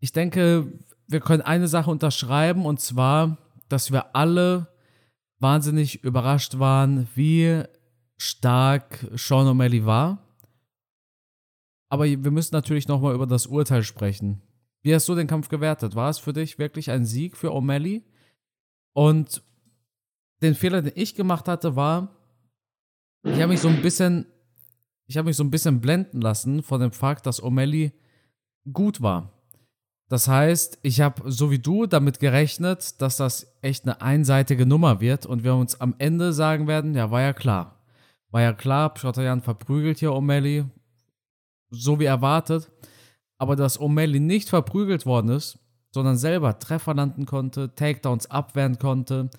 [0.00, 0.72] Ich denke,
[1.06, 4.68] wir können eine Sache unterschreiben und zwar, dass wir alle
[5.38, 7.62] wahnsinnig überrascht waren, wie
[8.16, 10.24] stark Sean O'Malley war.
[11.90, 14.42] Aber wir müssen natürlich nochmal über das Urteil sprechen.
[14.82, 15.94] Wie hast du den Kampf gewertet?
[15.94, 18.02] War es für dich wirklich ein Sieg für O'Malley?
[18.94, 19.42] Und
[20.42, 22.14] den Fehler, den ich gemacht hatte, war,
[23.24, 24.26] ich habe mich so ein bisschen,
[25.06, 27.92] ich habe mich so ein bisschen blenden lassen von dem Fakt, dass O'Malley
[28.72, 29.37] gut war.
[30.08, 35.00] Das heißt, ich habe so wie du damit gerechnet, dass das echt eine einseitige Nummer
[35.00, 37.82] wird und wir uns am Ende sagen werden, ja, war ja klar.
[38.30, 40.66] War ja klar, Pschotterjan verprügelt hier O'Malley,
[41.70, 42.70] so wie erwartet
[43.38, 45.58] aber dass O'Malley nicht verprügelt worden ist,
[45.92, 49.30] sondern selber Treffer landen konnte, Takedowns abwehren konnte,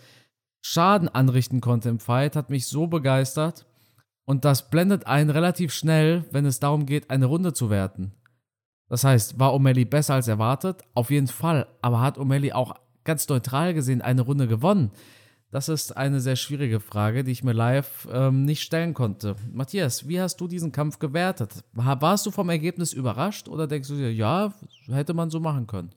[0.62, 3.66] Schaden anrichten konnte im Fight, hat mich so begeistert.
[4.26, 8.14] Und das blendet einen relativ schnell, wenn es darum geht, eine Runde zu werten.
[8.90, 10.82] Das heißt, war O'Malley besser als erwartet?
[10.96, 11.68] Auf jeden Fall.
[11.82, 14.92] Aber hat O'Malley auch ganz neutral gesehen eine Runde gewonnen?
[15.52, 19.36] Das ist eine sehr schwierige Frage, die ich mir live ähm, nicht stellen konnte.
[19.52, 21.64] Matthias, wie hast du diesen Kampf gewertet?
[21.74, 24.54] Warst du vom Ergebnis überrascht oder denkst du dir, ja,
[24.88, 25.96] hätte man so machen können?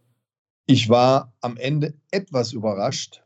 [0.67, 3.23] Ich war am Ende etwas überrascht.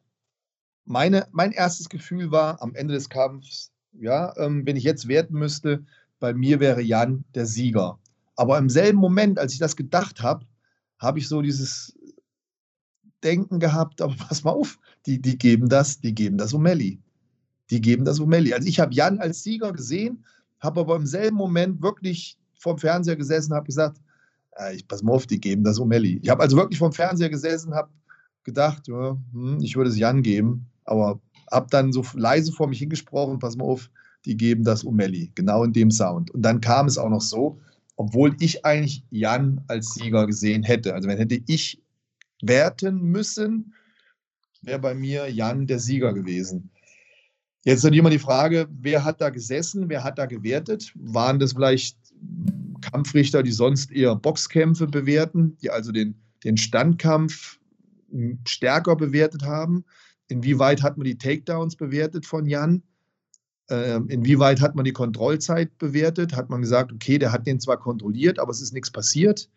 [0.85, 5.35] Meine, mein erstes Gefühl war am Ende des Kampfs, ja, ähm, wenn ich jetzt werten
[5.35, 5.85] müsste,
[6.19, 8.01] bei mir wäre Jan der Sieger.
[8.37, 10.47] Aber im selben Moment, als ich das gedacht habe,
[10.99, 11.97] habe ich so dieses
[13.25, 16.99] Denken gehabt, aber pass mal auf, die, die geben das, die geben das O'Malley.
[17.71, 18.55] Die geben das O'Malley.
[18.55, 20.25] Also ich habe Jan als Sieger gesehen,
[20.61, 24.01] habe aber im selben Moment wirklich vorm Fernseher gesessen, habe gesagt,
[24.59, 26.21] äh, ich pass mal auf, die geben das O'Malley.
[26.23, 27.91] Ich habe also wirklich vorm Fernseher gesessen, habe
[28.45, 31.21] gedacht, ja, hm, ich würde es Jan geben, aber
[31.51, 33.91] habe dann so leise vor mich hingesprochen, pass mal auf,
[34.25, 36.31] die geben das O'Malley, genau in dem Sound.
[36.31, 37.59] Und dann kam es auch noch so,
[37.97, 40.95] obwohl ich eigentlich Jan als Sieger gesehen hätte.
[40.95, 41.83] Also wenn hätte ich
[42.43, 43.75] werten müssen,
[44.63, 46.71] wäre bei mir Jan der Sieger gewesen.
[47.65, 50.93] Jetzt ist immer die Frage, wer hat da gesessen, wer hat da gewertet?
[50.95, 51.99] Waren das vielleicht
[52.81, 57.59] Kampfrichter, die sonst eher Boxkämpfe bewerten, die also den, den Standkampf
[58.47, 59.85] stärker bewertet haben?
[60.29, 62.83] Inwieweit hat man die Takedowns bewertet von Jan?
[63.69, 66.37] Ähm, inwieweit hat man die Kontrollzeit bewertet?
[66.37, 69.49] Hat man gesagt, okay, der hat den zwar kontrolliert, aber es ist nichts passiert?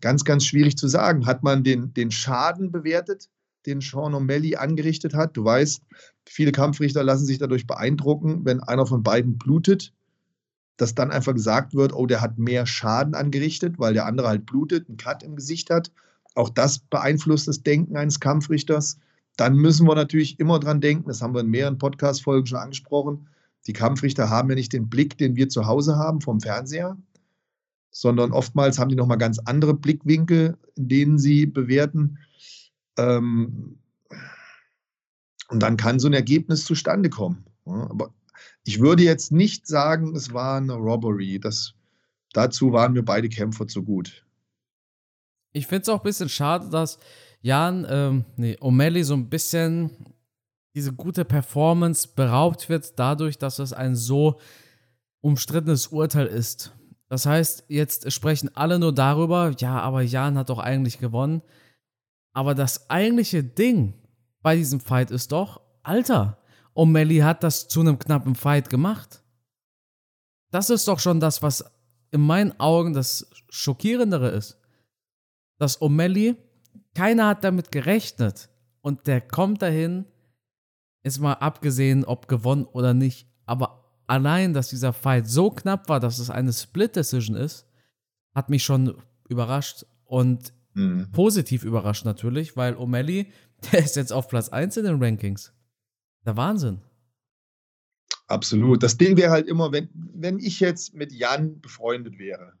[0.00, 1.26] ganz, ganz schwierig zu sagen.
[1.26, 3.30] Hat man den, den Schaden bewertet,
[3.66, 5.36] den Sean O'Malley angerichtet hat?
[5.36, 5.82] Du weißt,
[6.26, 9.92] viele Kampfrichter lassen sich dadurch beeindrucken, wenn einer von beiden blutet,
[10.76, 14.46] dass dann einfach gesagt wird, oh, der hat mehr Schaden angerichtet, weil der andere halt
[14.46, 15.92] blutet, einen Cut im Gesicht hat.
[16.34, 18.98] Auch das beeinflusst das Denken eines Kampfrichters.
[19.36, 23.28] Dann müssen wir natürlich immer dran denken, das haben wir in mehreren Podcast-Folgen schon angesprochen.
[23.66, 26.96] Die Kampfrichter haben ja nicht den Blick, den wir zu Hause haben vom Fernseher,
[27.90, 32.18] sondern oftmals haben die nochmal ganz andere Blickwinkel, in denen sie bewerten.
[32.98, 33.78] Ähm,
[35.48, 37.44] und dann kann so ein Ergebnis zustande kommen.
[37.64, 38.12] Aber
[38.64, 41.38] ich würde jetzt nicht sagen, es war eine Robbery.
[41.38, 41.74] Das,
[42.32, 44.24] dazu waren mir beide Kämpfer zu gut.
[45.52, 46.98] Ich finde es auch ein bisschen schade, dass
[47.42, 49.90] Jan, ähm, nee, O'Malley so ein bisschen
[50.74, 54.40] diese gute Performance beraubt wird, dadurch, dass es ein so
[55.20, 56.72] umstrittenes Urteil ist.
[57.08, 61.42] Das heißt, jetzt sprechen alle nur darüber, ja, aber Jan hat doch eigentlich gewonnen.
[62.32, 63.94] Aber das eigentliche Ding
[64.40, 66.38] bei diesem Fight ist doch, Alter,
[66.74, 69.22] O'Malley hat das zu einem knappen Fight gemacht.
[70.50, 71.64] Das ist doch schon das, was
[72.12, 74.58] in meinen Augen das Schockierendere ist.
[75.58, 76.36] Dass O'Malley,
[76.94, 78.48] keiner hat damit gerechnet.
[78.80, 80.06] Und der kommt dahin,
[81.02, 83.28] ist mal abgesehen, ob gewonnen oder nicht.
[83.46, 87.66] Aber allein, dass dieser Fight so knapp war, dass es eine Split-Decision ist,
[88.34, 88.96] hat mich schon
[89.28, 89.86] überrascht.
[90.04, 91.10] Und mhm.
[91.12, 93.26] positiv überrascht natürlich, weil O'Malley,
[93.72, 95.52] der ist jetzt auf Platz 1 in den Rankings.
[96.24, 96.80] Der Wahnsinn.
[98.26, 98.82] Absolut.
[98.82, 102.54] Das Ding wäre halt immer, wenn, wenn ich jetzt mit Jan befreundet wäre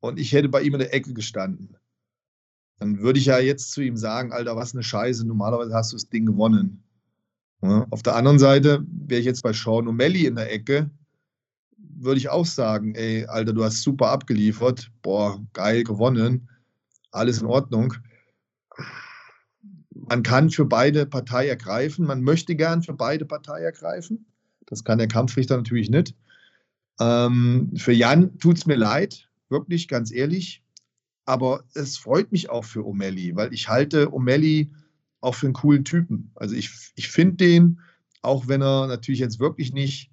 [0.00, 1.76] und ich hätte bei ihm in der Ecke gestanden,
[2.78, 5.96] dann würde ich ja jetzt zu ihm sagen, Alter, was eine Scheiße, normalerweise hast du
[5.96, 6.82] das Ding gewonnen.
[7.62, 10.90] Ja, auf der anderen Seite wäre ich jetzt bei Sean O'Malley in der Ecke,
[11.76, 16.48] würde ich auch sagen, ey, Alter, du hast super abgeliefert, boah, geil gewonnen,
[17.10, 17.94] alles in Ordnung
[20.08, 22.06] man kann für beide Partei ergreifen.
[22.06, 24.26] Man möchte gern für beide Partei ergreifen.
[24.66, 26.14] Das kann der Kampfrichter natürlich nicht.
[27.00, 30.62] Ähm, für Jan tut es mir leid, wirklich, ganz ehrlich.
[31.28, 34.70] Aber es freut mich auch für O'Malley, weil ich halte O'Malley
[35.20, 36.30] auch für einen coolen Typen.
[36.34, 37.80] Also ich, ich finde den,
[38.22, 40.10] auch wenn er natürlich jetzt wirklich nicht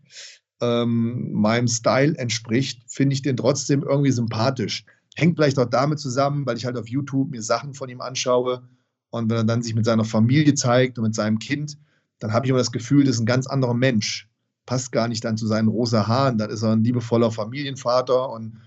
[0.60, 4.84] ähm, meinem Style entspricht, finde ich den trotzdem irgendwie sympathisch.
[5.16, 8.68] Hängt vielleicht auch damit zusammen, weil ich halt auf YouTube mir Sachen von ihm anschaue
[9.10, 11.78] und wenn er dann sich mit seiner Familie zeigt und mit seinem Kind,
[12.20, 14.30] dann habe ich immer das Gefühl, das ist ein ganz anderer Mensch.
[14.66, 16.38] Passt gar nicht dann zu seinen rosa Haaren.
[16.38, 18.60] Dann ist er ein liebevoller Familienvater und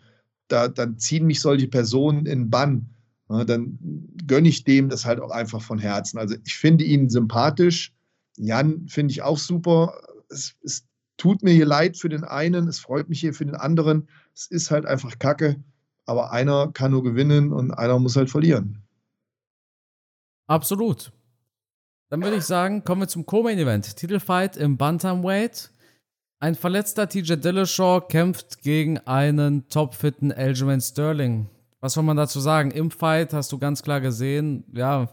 [0.48, 2.90] da, dann ziehen mich solche Personen in Bann.
[3.28, 3.78] Dann
[4.26, 6.18] gönne ich dem das halt auch einfach von Herzen.
[6.18, 7.92] Also ich finde ihn sympathisch.
[8.36, 10.00] Jan finde ich auch super.
[10.30, 10.86] Es, es
[11.18, 14.08] tut mir hier leid für den einen, es freut mich hier für den anderen.
[14.34, 15.56] Es ist halt einfach Kacke.
[16.06, 18.82] Aber einer kann nur gewinnen und einer muss halt verlieren.
[20.46, 21.12] Absolut.
[22.08, 23.96] Dann würde ich sagen, kommen wir zum Co-Main-Event.
[23.96, 25.70] Titelfight im Bantamweight.
[26.40, 31.48] Ein verletzter TJ Dillashaw kämpft gegen einen topfitten Aljamain Sterling.
[31.80, 32.70] Was soll man dazu sagen?
[32.70, 35.08] Im Fight hast du ganz klar gesehen, ja,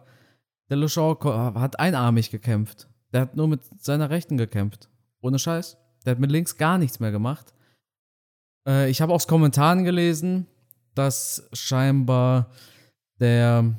[0.70, 1.18] Dillashaw
[1.56, 2.88] hat einarmig gekämpft.
[3.12, 4.90] Der hat nur mit seiner Rechten gekämpft.
[5.20, 5.78] Ohne Scheiß.
[6.06, 7.54] Der hat mit links gar nichts mehr gemacht.
[8.68, 10.46] Äh, ich habe aus Kommentaren gelesen,
[10.94, 12.52] dass scheinbar
[13.20, 13.74] der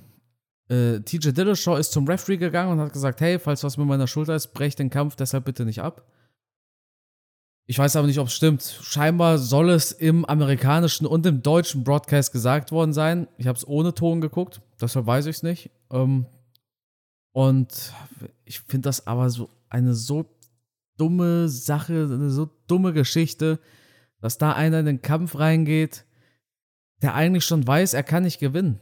[0.68, 4.08] äh, TJ Dillashaw ist zum Referee gegangen und hat gesagt, hey, falls was mit meiner
[4.08, 6.04] Schulter ist, brech den Kampf deshalb bitte nicht ab.
[7.68, 8.62] Ich weiß aber nicht, ob es stimmt.
[8.62, 13.26] Scheinbar soll es im amerikanischen und im deutschen Broadcast gesagt worden sein.
[13.38, 15.70] Ich habe es ohne Ton geguckt, deshalb weiß ich es nicht.
[15.90, 16.26] Ähm,
[17.32, 17.92] und
[18.44, 20.38] ich finde das aber so eine so
[20.96, 23.58] dumme Sache, eine so dumme Geschichte,
[24.20, 26.06] dass da einer in den Kampf reingeht,
[27.02, 28.80] der eigentlich schon weiß, er kann nicht gewinnen.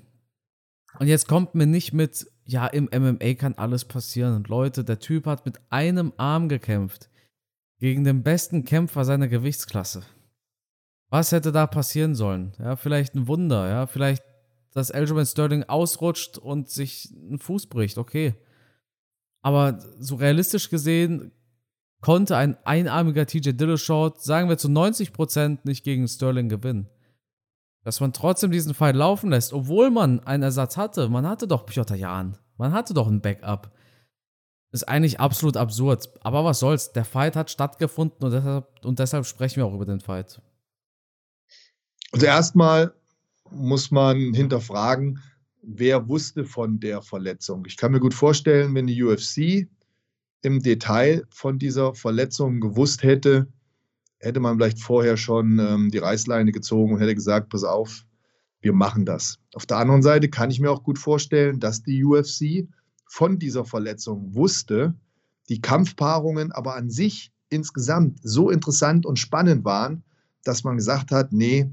[0.98, 4.36] Und jetzt kommt mir nicht mit, ja, im MMA kann alles passieren.
[4.36, 7.08] Und Leute, der Typ hat mit einem Arm gekämpft.
[7.84, 10.04] Gegen den besten Kämpfer seiner Gewichtsklasse.
[11.10, 12.54] Was hätte da passieren sollen?
[12.58, 14.22] Ja, vielleicht ein Wunder, ja, vielleicht,
[14.72, 18.36] dass Aljamain Sterling ausrutscht und sich einen Fuß bricht, okay.
[19.42, 21.30] Aber so realistisch gesehen
[22.00, 26.88] konnte ein einarmiger TJ Dillashaw, sagen wir zu 90% nicht gegen Sterling gewinnen
[27.84, 31.10] dass man trotzdem diesen Fight laufen lässt, obwohl man einen Ersatz hatte.
[31.10, 32.38] Man hatte doch Piotr Jan.
[32.56, 33.73] Man hatte doch ein Backup.
[34.74, 36.10] Ist eigentlich absolut absurd.
[36.22, 36.90] Aber was soll's?
[36.90, 40.42] Der Fight hat stattgefunden und deshalb, und deshalb sprechen wir auch über den Fight.
[42.10, 42.92] Also erstmal
[43.52, 45.20] muss man hinterfragen,
[45.62, 47.64] wer wusste von der Verletzung.
[47.68, 49.68] Ich kann mir gut vorstellen, wenn die UFC
[50.42, 53.46] im Detail von dieser Verletzung gewusst hätte,
[54.18, 58.04] hätte man vielleicht vorher schon ähm, die Reißleine gezogen und hätte gesagt, pass auf,
[58.60, 59.38] wir machen das.
[59.54, 62.66] Auf der anderen Seite kann ich mir auch gut vorstellen, dass die UFC
[63.14, 64.92] von dieser Verletzung wusste,
[65.48, 70.02] die Kampfpaarungen aber an sich insgesamt so interessant und spannend waren,
[70.42, 71.70] dass man gesagt hat, nee,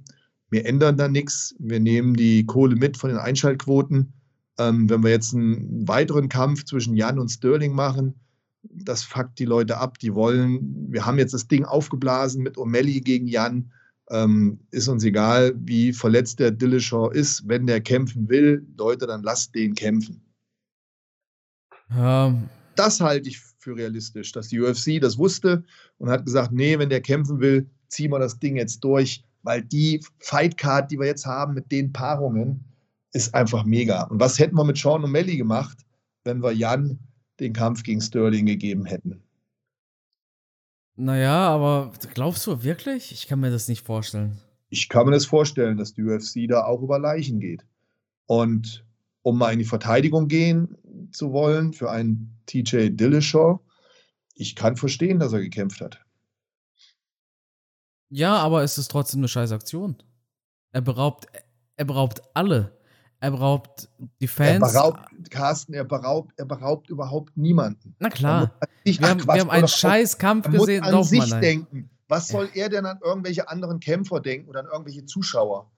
[0.52, 4.14] wir ändern da nichts, wir nehmen die Kohle mit von den Einschaltquoten.
[4.60, 8.14] Ähm, wenn wir jetzt einen weiteren Kampf zwischen Jan und Sterling machen,
[8.62, 9.98] das fuckt die Leute ab.
[9.98, 13.72] Die wollen, wir haben jetzt das Ding aufgeblasen mit O'Malley gegen Jan.
[14.12, 17.48] ähm, ist uns egal, wie verletzt der Dillashaw ist.
[17.48, 20.22] Wenn der kämpfen will, Leute, dann lasst den kämpfen.
[21.96, 22.36] Ja.
[22.76, 25.64] Das halte ich für realistisch, dass die UFC das wusste
[25.98, 29.62] und hat gesagt, nee, wenn der kämpfen will, ziehen wir das Ding jetzt durch, weil
[29.62, 32.64] die Fightcard, die wir jetzt haben mit den Paarungen,
[33.14, 34.04] ist einfach mega.
[34.04, 35.86] Und was hätten wir mit Sean O'Malley gemacht,
[36.24, 37.00] wenn wir Jan
[37.40, 39.22] den Kampf gegen Sterling gegeben hätten?
[40.96, 43.12] Naja, aber glaubst du wirklich?
[43.12, 44.38] Ich kann mir das nicht vorstellen.
[44.70, 47.66] Ich kann mir das vorstellen, dass die UFC da auch über Leichen geht.
[48.28, 48.86] Und
[49.24, 50.78] um mal in die Verteidigung gehen
[51.12, 53.60] zu wollen für einen TJ Dillashaw,
[54.36, 56.00] ich kann verstehen, dass er gekämpft hat.
[58.10, 60.02] Ja, aber es ist trotzdem eine scheiß Aktion.
[60.72, 61.28] Er beraubt,
[61.78, 62.78] er beraubt alle.
[63.20, 63.88] Er beraubt
[64.20, 64.62] die Fans.
[64.62, 67.96] Er beraubt, Carsten, er beraubt, er beraubt überhaupt niemanden.
[68.00, 68.58] Na klar.
[68.84, 70.84] Sich, wir, ach, haben, Quatsch, wir haben einen scheiß Kampf gesehen.
[70.84, 71.90] Muss an sich denken.
[72.08, 75.72] Was soll er denn an irgendwelche anderen Kämpfer denken oder an irgendwelche Zuschauer?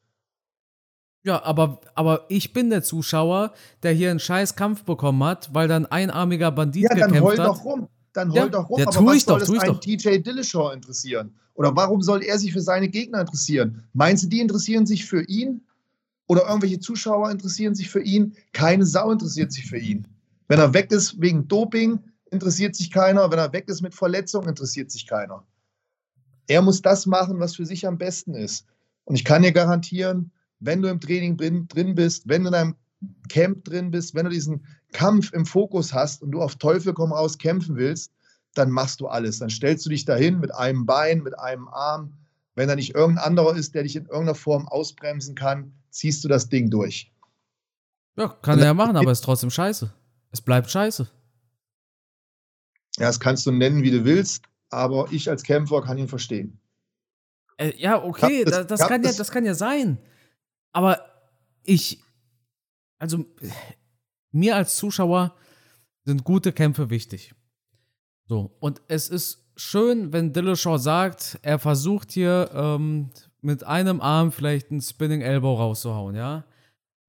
[1.24, 5.68] Ja, aber, aber ich bin der Zuschauer, der hier einen scheiß Kampf bekommen hat, weil
[5.68, 7.16] dann ein einarmiger Bandit ja, gekämpft hat.
[7.16, 7.88] Ja, dann heul doch rum.
[8.12, 8.80] Dann heul ja, doch rum.
[8.80, 11.34] Ja, aber was soll doch, es einen TJ Dillashaw interessieren?
[11.56, 13.84] Oder warum soll er sich für seine Gegner interessieren?
[13.94, 15.62] Meinst du, die interessieren sich für ihn?
[16.28, 18.36] Oder irgendwelche Zuschauer interessieren sich für ihn?
[18.52, 20.08] Keine Sau interessiert sich für ihn.
[20.48, 22.00] Wenn er weg ist wegen Doping,
[22.32, 23.32] interessiert sich keiner.
[23.32, 25.44] Wenn er weg ist mit Verletzung, interessiert sich keiner.
[26.48, 28.66] Er muss das machen, was für sich am besten ist.
[29.06, 30.32] Und ich kann dir garantieren,
[30.64, 32.76] wenn du im Training drin bist, wenn du in einem
[33.30, 37.12] Camp drin bist, wenn du diesen Kampf im Fokus hast und du auf Teufel komm
[37.12, 38.12] raus kämpfen willst,
[38.54, 39.40] dann machst du alles.
[39.40, 42.14] Dann stellst du dich dahin mit einem Bein, mit einem Arm.
[42.56, 46.28] Wenn da nicht irgendein anderer ist, der dich in irgendeiner Form ausbremsen kann, ziehst du
[46.28, 47.12] das Ding durch.
[48.16, 49.92] Ja, kann er ja machen, aber es ist trotzdem scheiße.
[50.32, 51.10] Es bleibt scheiße.
[52.98, 56.60] Ja, das kannst du nennen, wie du willst, aber ich als Kämpfer kann ihn verstehen.
[57.58, 59.98] Äh, ja, okay, das, das, kann ja, das kann ja sein.
[60.74, 61.00] Aber
[61.64, 62.04] ich,
[62.98, 63.26] also
[64.32, 65.36] mir als Zuschauer
[66.04, 67.34] sind gute Kämpfe wichtig.
[68.28, 74.32] So, und es ist schön, wenn Dillashaw sagt, er versucht hier ähm, mit einem Arm
[74.32, 76.46] vielleicht einen Spinning Elbow rauszuhauen, ja.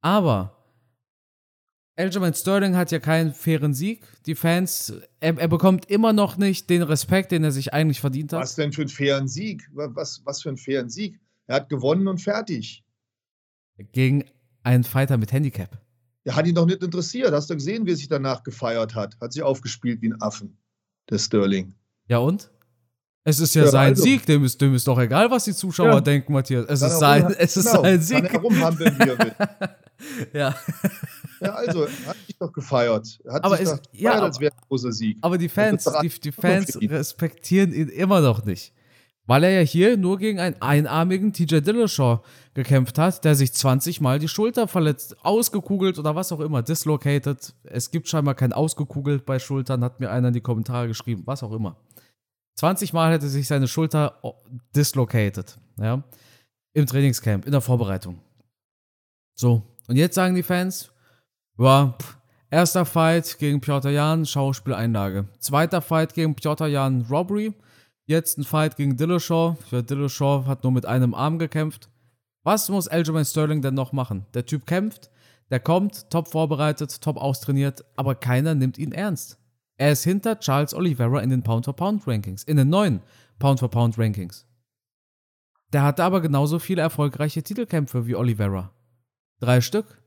[0.00, 0.54] Aber
[1.96, 4.02] Aljamain Sterling hat ja keinen fairen Sieg.
[4.26, 8.32] Die Fans, er, er, bekommt immer noch nicht den Respekt, den er sich eigentlich verdient
[8.32, 8.42] hat.
[8.42, 9.68] Was denn für einen fairen Sieg?
[9.72, 11.20] Was, was für einen fairen Sieg?
[11.46, 12.83] Er hat gewonnen und fertig.
[13.92, 14.24] Gegen
[14.62, 15.78] einen Fighter mit Handicap.
[16.24, 17.32] Der hat ihn doch nicht interessiert.
[17.32, 19.18] Hast du gesehen, wie er sich danach gefeiert hat?
[19.20, 20.56] Hat sich aufgespielt wie ein Affen,
[21.10, 21.74] der Sterling.
[22.08, 22.50] Ja und?
[23.24, 24.02] Es ist ja, ja sein also.
[24.02, 26.00] Sieg, dem ist, dem ist doch egal, was die Zuschauer ja.
[26.00, 26.66] denken, Matthias.
[26.68, 28.24] Es ist, sein, es ist genau, sein Sieg.
[28.24, 29.34] Kann er rumhandeln, wie er will.
[30.34, 30.54] ja.
[31.40, 33.18] Ja, also, hat sich doch gefeiert.
[33.26, 35.18] Hat aber sich doch gefeiert, ja, als wäre ein großer Sieg.
[35.22, 38.74] Aber die Fans, die, die Fans respektieren ihn immer noch nicht.
[39.26, 42.20] Weil er ja hier nur gegen einen einarmigen TJ Dillashaw
[42.52, 47.54] gekämpft hat, der sich 20 Mal die Schulter verletzt, ausgekugelt oder was auch immer, dislocated.
[47.64, 51.42] Es gibt scheinbar kein ausgekugelt bei Schultern, hat mir einer in die Kommentare geschrieben, was
[51.42, 51.76] auch immer.
[52.56, 54.20] 20 Mal hätte sich seine Schulter
[54.76, 56.04] dislocated, ja,
[56.74, 58.20] im Trainingscamp, in der Vorbereitung.
[59.34, 60.92] So, und jetzt sagen die Fans,
[61.58, 62.18] ja, pff,
[62.50, 65.26] erster Fight gegen Piotr Jan, Schauspieleinlage.
[65.38, 67.54] Zweiter Fight gegen Piotr Jan, Robbery.
[68.06, 69.56] Jetzt ein Fight gegen Dillashaw.
[69.70, 71.88] Dillashaw hat nur mit einem Arm gekämpft.
[72.42, 74.26] Was muss Aljamain Sterling denn noch machen?
[74.34, 75.10] Der Typ kämpft,
[75.50, 79.38] der kommt, top vorbereitet, top austrainiert, aber keiner nimmt ihn ernst.
[79.76, 83.00] Er ist hinter Charles Oliveira in den Pound-for-Pound-Rankings, in den neuen
[83.38, 84.46] Pound-for-Pound-Rankings.
[85.72, 88.70] Der hatte aber genauso viele erfolgreiche Titelkämpfe wie Oliveira.
[89.40, 90.02] Drei Stück.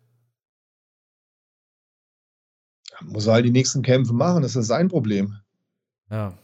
[3.02, 5.36] Muss er halt die nächsten Kämpfe machen, das ist sein Problem.
[6.10, 6.38] Ja.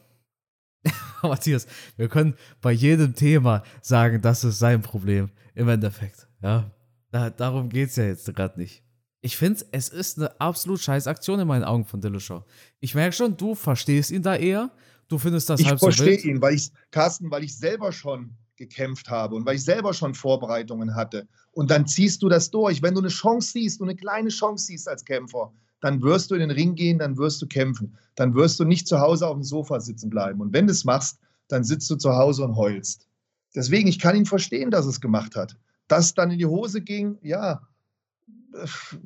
[1.29, 5.29] Matthias, wir können bei jedem Thema sagen, das ist sein Problem.
[5.55, 6.27] Im Endeffekt.
[6.41, 6.71] Ja.
[7.11, 8.83] Da, darum geht es ja jetzt gerade nicht.
[9.21, 12.43] Ich finde, es ist eine absolut scheiß Aktion in meinen Augen von Dillashaw.
[12.79, 14.71] Ich merke schon, du verstehst ihn da eher.
[15.07, 17.91] Du findest das ich halb so Ich verstehe ihn, weil ich, Carsten, weil ich selber
[17.91, 21.27] schon gekämpft habe und weil ich selber schon Vorbereitungen hatte.
[21.51, 22.81] Und dann ziehst du das durch.
[22.81, 25.53] Wenn du eine Chance siehst, du eine kleine Chance siehst als Kämpfer,
[25.83, 27.97] dann wirst du in den Ring gehen, dann wirst du kämpfen.
[28.15, 30.41] Dann wirst du nicht zu Hause auf dem Sofa sitzen bleiben.
[30.41, 33.07] Und wenn du es machst, dann sitzt du zu Hause und heulst.
[33.55, 35.57] Deswegen, ich kann ihn verstehen, dass es gemacht hat.
[35.87, 37.61] Dass dann in die Hose ging, ja,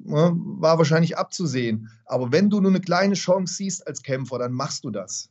[0.03, 1.89] Ne, war wahrscheinlich abzusehen.
[2.05, 5.29] Aber wenn du nur eine kleine Chance siehst als Kämpfer, dann machst du das.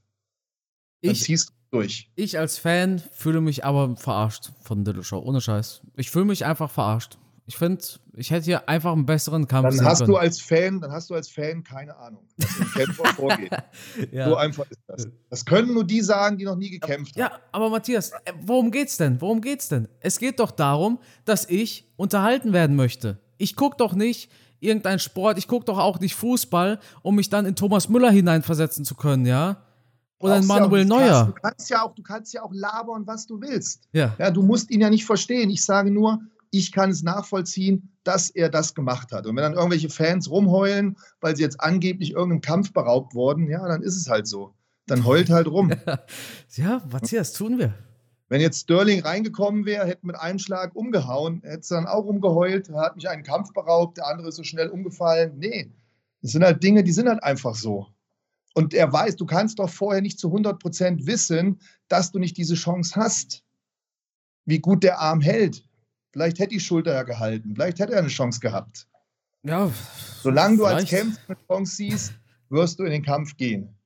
[1.03, 2.11] Dann ich, ziehst du durch.
[2.15, 5.83] Ich als Fan fühle mich aber verarscht von Dillashaw, ohne Scheiß.
[5.97, 7.19] Ich fühle mich einfach verarscht.
[7.49, 7.85] Ich finde,
[8.15, 10.11] ich hätte hier einfach einen besseren Kampf Dann hast können.
[10.11, 13.53] du als Fan, dann hast du als Fan keine Ahnung, was im Kämpfer vorgeht.
[14.11, 14.29] ja.
[14.29, 15.09] So einfach ist das.
[15.31, 17.21] Das können nur die sagen, die noch nie gekämpft haben.
[17.21, 19.21] Ja, aber Matthias, äh, worum geht's denn?
[19.21, 19.87] Worum geht's denn?
[20.01, 23.21] Es geht doch darum, dass ich unterhalten werden möchte.
[23.39, 24.29] Ich gucke doch nicht
[24.59, 28.85] irgendeinen Sport, ich gucke doch auch nicht Fußball, um mich dann in Thomas Müller hineinversetzen
[28.85, 29.63] zu können, ja?
[30.19, 31.25] Oder in Manuel ja Neuer.
[31.27, 33.83] Du kannst, ja auch, du kannst ja auch labern, was du willst.
[33.93, 34.17] Ja.
[34.19, 34.31] ja.
[34.31, 35.51] Du musst ihn ja nicht verstehen.
[35.51, 36.21] Ich sage nur,
[36.59, 39.27] ich kann es nachvollziehen, dass er das gemacht hat.
[39.27, 43.67] Und wenn dann irgendwelche Fans rumheulen, weil sie jetzt angeblich irgendeinem Kampf beraubt wurden, ja,
[43.67, 44.55] dann ist es halt so.
[44.87, 45.73] Dann heult halt rum.
[46.57, 47.75] ja, Matthias, tun wir.
[48.29, 52.69] Wenn jetzt Sterling reingekommen wäre, hätte mit einem Schlag umgehauen, hätte es dann auch umgeheult,
[52.71, 55.39] hat mich einen Kampf beraubt, der andere ist so schnell umgefallen.
[55.39, 55.73] Nee,
[56.23, 57.87] das sind halt Dinge, die sind halt einfach so.
[58.55, 62.37] Und er weiß, du kannst doch vorher nicht zu 100 Prozent wissen, dass du nicht
[62.37, 63.45] diese Chance hast.
[64.45, 65.66] Wie gut der Arm hält,
[66.17, 67.55] Vielleicht hätte die Schulter ja gehalten.
[67.55, 68.89] Vielleicht hätte er eine Chance gehabt.
[69.43, 69.71] Ja.
[70.23, 72.15] Solange du als Kämpfer eine Chance siehst,
[72.49, 73.77] wirst du in den Kampf gehen.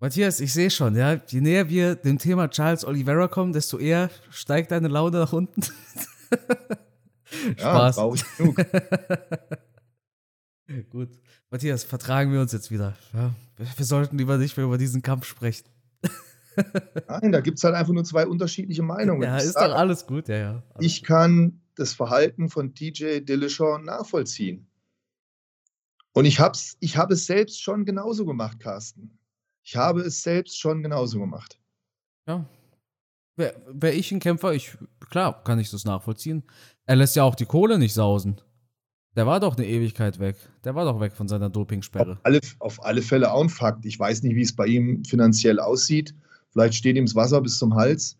[0.00, 4.10] Matthias, ich sehe schon, ja, je näher wir dem Thema Charles Oliveira kommen, desto eher
[4.30, 5.62] steigt deine Laune nach unten.
[7.56, 7.98] Spaß.
[7.98, 8.56] Ja, ich genug.
[10.90, 11.10] Gut.
[11.50, 12.96] Matthias, vertragen wir uns jetzt wieder.
[13.12, 13.32] Ja,
[13.76, 15.68] wir sollten lieber nicht mehr über diesen Kampf sprechen.
[17.08, 19.22] Nein, da gibt es halt einfach nur zwei unterschiedliche Meinungen.
[19.22, 20.62] Ja, ist doch alles gut, ja, ja.
[20.74, 24.66] Alles ich kann das Verhalten von TJ Dillashaw nachvollziehen.
[26.12, 29.18] Und ich habe es ich hab es selbst schon genauso gemacht, Carsten.
[29.62, 31.58] Ich habe es selbst schon genauso gemacht.
[32.26, 32.46] Ja.
[33.36, 34.76] Wäre wär ich ein Kämpfer, ich,
[35.08, 36.42] klar, kann ich das nachvollziehen.
[36.84, 38.40] Er lässt ja auch die Kohle nicht sausen.
[39.16, 40.36] Der war doch eine Ewigkeit weg.
[40.64, 42.12] Der war doch weg von seiner Dopingsperre.
[42.12, 43.84] Auf alle, auf alle Fälle auch ein Fakt.
[43.84, 46.14] Ich weiß nicht, wie es bei ihm finanziell aussieht.
[46.52, 48.18] Vielleicht steht ihm das Wasser bis zum Hals.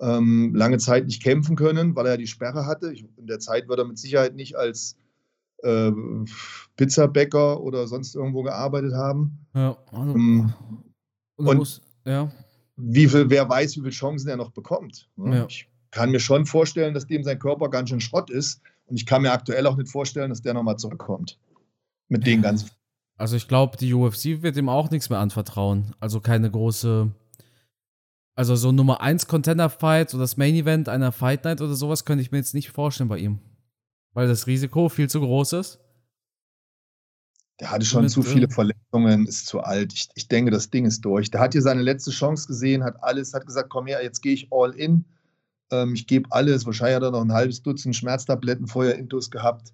[0.00, 2.92] Ähm, lange Zeit nicht kämpfen können, weil er die Sperre hatte.
[2.92, 4.96] Ich, in der Zeit wird er mit Sicherheit nicht als
[5.62, 5.90] äh,
[6.76, 9.46] Pizzabäcker oder sonst irgendwo gearbeitet haben.
[9.54, 10.52] Ja, also, ähm,
[11.36, 12.30] und, muss, ja.
[12.76, 15.08] wie viel, wer weiß, wie viele Chancen er noch bekommt.
[15.16, 15.36] Ne?
[15.36, 15.46] Ja.
[15.46, 18.60] Ich kann mir schon vorstellen, dass dem sein Körper ganz schön Schrott ist.
[18.86, 21.38] Und ich kann mir aktuell auch nicht vorstellen, dass der nochmal zurückkommt.
[22.08, 22.70] Mit den ganzen.
[23.16, 25.92] Also ich glaube, die UFC wird ihm auch nichts mehr anvertrauen.
[25.98, 27.10] Also keine große
[28.38, 32.30] also so Nummer 1 Contender-Fight oder das Main-Event einer Fight Night oder sowas könnte ich
[32.30, 33.40] mir jetzt nicht vorstellen bei ihm.
[34.12, 35.80] Weil das Risiko viel zu groß ist.
[37.58, 39.92] Der hatte schon zu viele Verletzungen, ist zu alt.
[39.92, 41.32] Ich, ich denke, das Ding ist durch.
[41.32, 44.34] Der hat hier seine letzte Chance gesehen, hat alles, hat gesagt, komm her, jetzt gehe
[44.34, 45.04] ich all in.
[45.72, 46.64] Ähm, ich gebe alles.
[46.64, 49.72] Wahrscheinlich hat er noch ein halbes Dutzend Schmerztabletten vorher intus gehabt.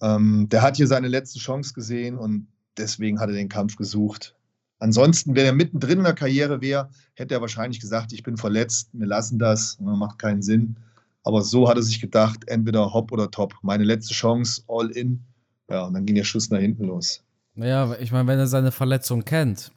[0.00, 2.46] Ähm, der hat hier seine letzte Chance gesehen und
[2.78, 4.39] deswegen hat er den Kampf gesucht.
[4.80, 8.88] Ansonsten, wenn er mittendrin in der Karriere wäre, hätte er wahrscheinlich gesagt, ich bin verletzt,
[8.92, 10.76] wir lassen das, macht keinen Sinn.
[11.22, 13.54] Aber so hat er sich gedacht, entweder hopp oder top.
[13.62, 15.22] Meine letzte Chance, all in.
[15.68, 17.22] Ja, und dann ging der Schuss nach hinten los.
[17.54, 19.70] Naja, ich meine, wenn er seine Verletzung kennt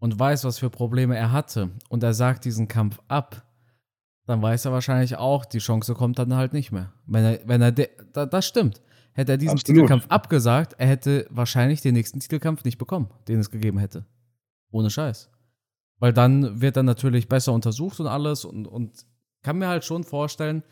[0.00, 3.46] und weiß, was für Probleme er hatte und er sagt diesen Kampf ab,
[4.26, 6.92] dann weiß er wahrscheinlich auch, die Chance kommt dann halt nicht mehr.
[7.06, 8.80] Wenn er, wenn er, das stimmt.
[9.12, 9.82] Hätte er diesen Absolut.
[9.82, 14.04] Titelkampf abgesagt, er hätte wahrscheinlich den nächsten Titelkampf nicht bekommen, den es gegeben hätte.
[14.72, 15.30] Ohne Scheiß.
[16.00, 19.06] Weil dann wird er natürlich besser untersucht und alles und, und
[19.42, 20.64] kann mir halt schon vorstellen,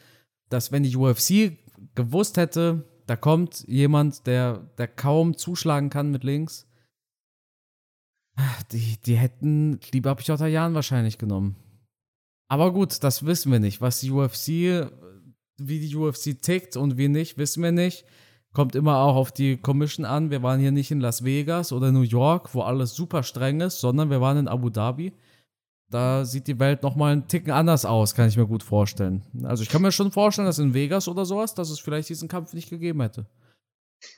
[0.48, 1.56] dass wenn die UFC
[1.94, 6.66] gewusst hätte, da kommt jemand, der, der kaum zuschlagen kann mit links,
[8.72, 10.16] die, die hätten lieber
[10.48, 11.56] Jan wahrscheinlich genommen.
[12.48, 13.80] Aber gut, das wissen wir nicht.
[13.80, 14.48] Was die UFC,
[15.58, 18.04] wie die UFC tickt und wie nicht, wissen wir nicht.
[18.52, 20.30] Kommt immer auch auf die Commission an.
[20.30, 23.80] Wir waren hier nicht in Las Vegas oder New York, wo alles super streng ist,
[23.80, 25.12] sondern wir waren in Abu Dhabi.
[25.88, 29.22] Da sieht die Welt nochmal einen Ticken anders aus, kann ich mir gut vorstellen.
[29.42, 32.28] Also ich kann mir schon vorstellen, dass in Vegas oder sowas, dass es vielleicht diesen
[32.28, 33.26] Kampf nicht gegeben hätte.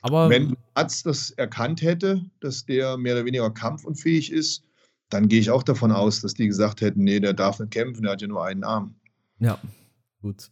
[0.01, 4.63] Aber wenn der Arzt das erkannt hätte, dass der mehr oder weniger kampfunfähig ist,
[5.09, 8.03] dann gehe ich auch davon aus, dass die gesagt hätten, nee, der darf nicht kämpfen,
[8.03, 8.95] der hat ja nur einen Arm.
[9.39, 9.59] Ja,
[10.21, 10.51] gut.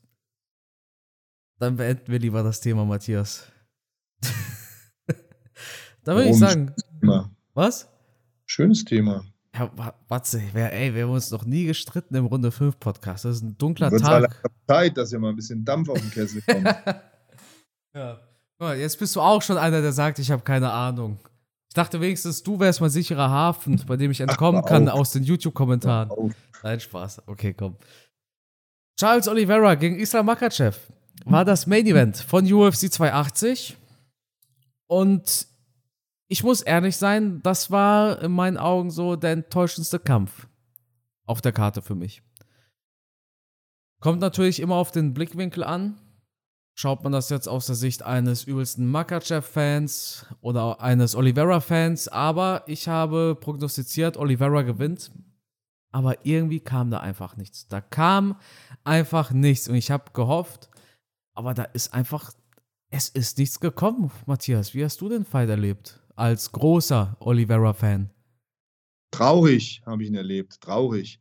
[1.59, 3.50] Dann beenden wir lieber das Thema, Matthias.
[6.03, 6.73] Da würde ich sagen.
[6.99, 7.29] Thema.
[7.53, 7.87] Was?
[8.45, 9.25] Schönes Thema.
[9.53, 9.69] Ja,
[10.07, 13.25] Watze, wir, ey, wir haben uns noch nie gestritten im Runde 5 Podcast.
[13.25, 14.41] Das ist ein dunkler Wird's Tag.
[14.67, 16.73] Zeit, dass hier mal ein bisschen Dampf auf den Kessel kommt.
[17.93, 18.19] ja.
[18.75, 21.19] Jetzt bist du auch schon einer, der sagt, ich habe keine Ahnung.
[21.67, 25.11] Ich dachte wenigstens, du wärst mein sicherer Hafen, bei dem ich entkommen Ach, kann aus
[25.11, 26.33] den YouTube-Kommentaren.
[26.63, 27.23] Nein, Spaß.
[27.27, 27.75] Okay, komm.
[28.99, 30.77] Charles Oliveira gegen Islam Makachev
[31.25, 33.77] war das Main Event von UFC 280.
[34.87, 35.47] Und
[36.31, 40.47] ich muss ehrlich sein, das war in meinen Augen so der enttäuschendste Kampf
[41.25, 42.23] auf der Karte für mich.
[43.99, 45.99] Kommt natürlich immer auf den Blickwinkel an.
[46.73, 52.07] schaut man das jetzt aus der Sicht eines übelsten Makachev-Fans oder eines Oliveira-Fans.
[52.07, 55.11] Aber ich habe prognostiziert, Oliveira gewinnt.
[55.91, 57.67] Aber irgendwie kam da einfach nichts.
[57.67, 58.39] Da kam
[58.85, 59.67] einfach nichts.
[59.67, 60.69] Und ich habe gehofft,
[61.33, 62.31] aber da ist einfach,
[62.89, 64.11] es ist nichts gekommen.
[64.25, 66.00] Matthias, wie hast du den Fight erlebt?
[66.15, 68.09] Als großer Oliveira-Fan.
[69.11, 70.61] Traurig habe ich ihn erlebt.
[70.61, 71.19] Traurig.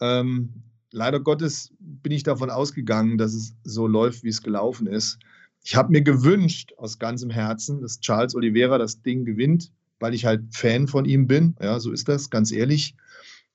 [0.00, 5.18] Ähm, leider Gottes bin ich davon ausgegangen, dass es so läuft, wie es gelaufen ist.
[5.62, 10.24] Ich habe mir gewünscht aus ganzem Herzen, dass Charles Oliveira das Ding gewinnt, weil ich
[10.24, 11.54] halt Fan von ihm bin.
[11.60, 12.94] Ja, so ist das, ganz ehrlich.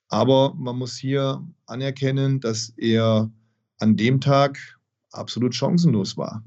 [0.08, 3.32] Aber man muss hier anerkennen, dass er
[3.80, 4.60] an dem Tag
[5.12, 6.44] absolut chancenlos war.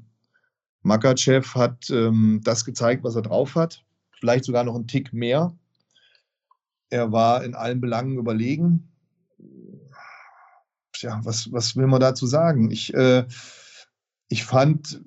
[0.81, 3.83] Makachev hat ähm, das gezeigt, was er drauf hat,
[4.19, 5.55] vielleicht sogar noch einen Tick mehr.
[6.89, 8.89] Er war in allen Belangen überlegen
[11.01, 12.71] ja, was, was will man dazu sagen?
[12.71, 13.25] Ich, äh,
[14.27, 15.01] ich fand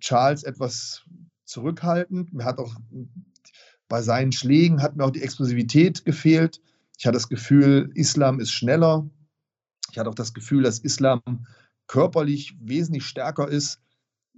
[0.00, 1.02] Charles etwas
[1.44, 2.32] zurückhaltend.
[2.32, 2.74] Mir hat auch
[3.88, 6.60] bei seinen Schlägen hat mir auch die Explosivität gefehlt.
[6.98, 9.08] Ich hatte das Gefühl, Islam ist schneller.
[9.90, 11.20] Ich hatte auch das Gefühl, dass Islam
[11.86, 13.80] körperlich wesentlich stärker ist,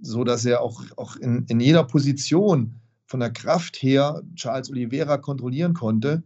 [0.01, 5.17] so dass er auch, auch in, in jeder Position von der Kraft her Charles Oliveira
[5.17, 6.23] kontrollieren konnte.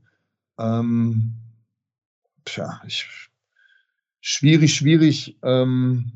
[0.58, 1.34] Ähm,
[2.44, 3.08] tja, ich
[4.20, 6.12] schwierig, schwierig, ähm,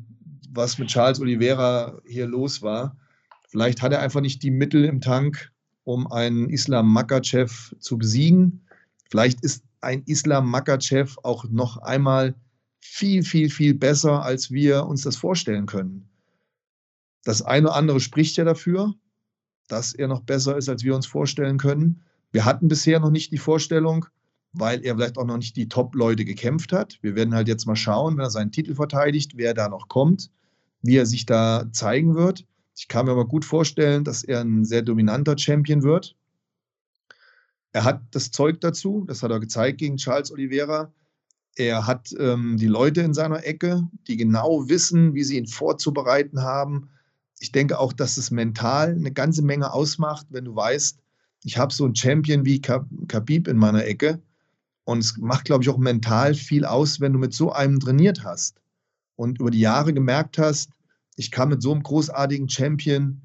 [0.50, 2.96] was mit Charles Oliveira hier los war.
[3.48, 5.52] Vielleicht hat er einfach nicht die Mittel im Tank,
[5.84, 8.66] um einen Islam Makachev zu besiegen.
[9.10, 12.34] Vielleicht ist ein Islam Makachev auch noch einmal
[12.80, 16.08] viel, viel, viel besser, als wir uns das vorstellen können.
[17.24, 18.94] Das eine oder andere spricht ja dafür,
[19.68, 22.02] dass er noch besser ist, als wir uns vorstellen können.
[22.32, 24.06] Wir hatten bisher noch nicht die Vorstellung,
[24.52, 26.98] weil er vielleicht auch noch nicht die Top-Leute gekämpft hat.
[27.02, 30.30] Wir werden halt jetzt mal schauen, wenn er seinen Titel verteidigt, wer da noch kommt,
[30.82, 32.46] wie er sich da zeigen wird.
[32.76, 36.14] Ich kann mir aber gut vorstellen, dass er ein sehr dominanter Champion wird.
[37.72, 40.92] Er hat das Zeug dazu, das hat er gezeigt gegen Charles Oliveira.
[41.56, 46.42] Er hat ähm, die Leute in seiner Ecke, die genau wissen, wie sie ihn vorzubereiten
[46.42, 46.90] haben.
[47.38, 50.98] Ich denke auch, dass es mental eine ganze Menge ausmacht, wenn du weißt,
[51.44, 54.20] ich habe so einen Champion wie Khabib in meiner Ecke
[54.84, 58.24] und es macht, glaube ich, auch mental viel aus, wenn du mit so einem trainiert
[58.24, 58.60] hast
[59.16, 60.70] und über die Jahre gemerkt hast,
[61.16, 63.20] ich kann mit so einem großartigen Champion,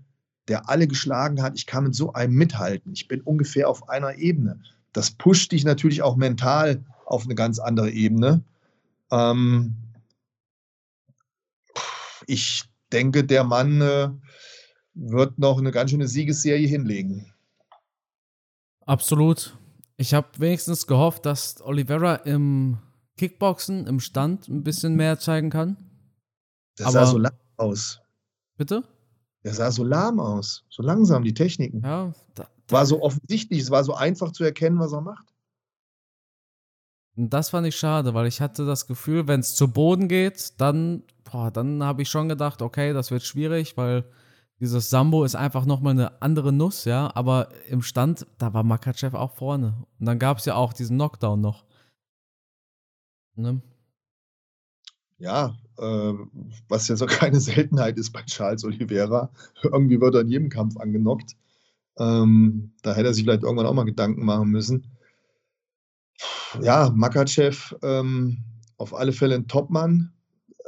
[0.47, 2.93] der alle geschlagen hat, ich kann mit so einem mithalten.
[2.93, 4.59] Ich bin ungefähr auf einer Ebene.
[4.93, 8.43] Das pusht dich natürlich auch mental auf eine ganz andere Ebene.
[9.11, 9.75] Ähm
[12.27, 14.09] ich denke, der Mann äh,
[14.93, 17.33] wird noch eine ganz schöne Siegesserie hinlegen.
[18.85, 19.57] Absolut.
[19.97, 22.79] Ich habe wenigstens gehofft, dass Oliveira im
[23.17, 25.77] Kickboxen, im Stand ein bisschen mehr zeigen kann.
[26.79, 27.99] Der Aber, sah so lahm aus.
[28.57, 28.83] Bitte?
[29.43, 30.65] Der sah so lahm aus.
[30.69, 31.81] So langsam, die Techniken.
[31.83, 32.13] Ja.
[32.35, 35.30] Da, da war so offensichtlich, es war so einfach zu erkennen, was er macht.
[37.21, 40.59] Und das fand ich schade, weil ich hatte das Gefühl, wenn es zu Boden geht,
[40.59, 41.03] dann,
[41.53, 44.05] dann habe ich schon gedacht, okay, das wird schwierig, weil
[44.59, 47.11] dieses Sambo ist einfach nochmal eine andere Nuss, ja.
[47.13, 49.85] Aber im Stand, da war Makachev auch vorne.
[49.99, 51.63] Und dann gab es ja auch diesen Knockdown noch.
[53.35, 53.61] Ne?
[55.19, 56.13] Ja, äh,
[56.69, 59.29] was ja so keine Seltenheit ist bei Charles Oliveira.
[59.61, 61.35] Irgendwie wird er in jedem Kampf angenockt.
[61.99, 64.87] Ähm, da hätte er sich vielleicht irgendwann auch mal Gedanken machen müssen.
[66.61, 68.37] Ja, Makachev ähm,
[68.77, 70.11] auf alle Fälle ein Topmann.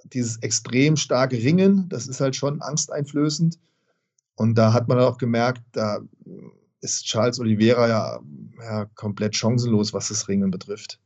[0.05, 3.59] Dieses extrem starke Ringen, das ist halt schon angsteinflößend.
[4.35, 5.99] Und da hat man auch gemerkt, da
[6.81, 8.19] ist Charles Oliveira ja,
[8.61, 10.99] ja komplett chancenlos, was das Ringen betrifft.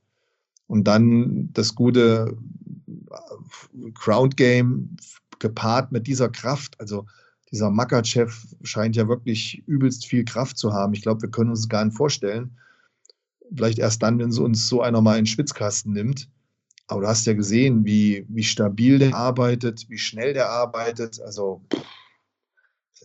[0.68, 2.36] Und dann das gute
[2.88, 4.98] äh, Ground Game
[5.40, 6.80] gepaart mit dieser Kraft.
[6.80, 7.06] Also
[7.52, 8.34] dieser Makachev
[8.64, 10.94] scheint ja wirklich übelst viel Kraft zu haben.
[10.94, 12.58] Ich glaube, wir können uns gar nicht vorstellen.
[13.56, 16.30] Vielleicht erst dann, wenn sie uns so einer mal in den Schwitzkasten nimmt.
[16.88, 21.20] Aber du hast ja gesehen, wie, wie stabil der arbeitet, wie schnell der arbeitet.
[21.22, 21.84] Also pff,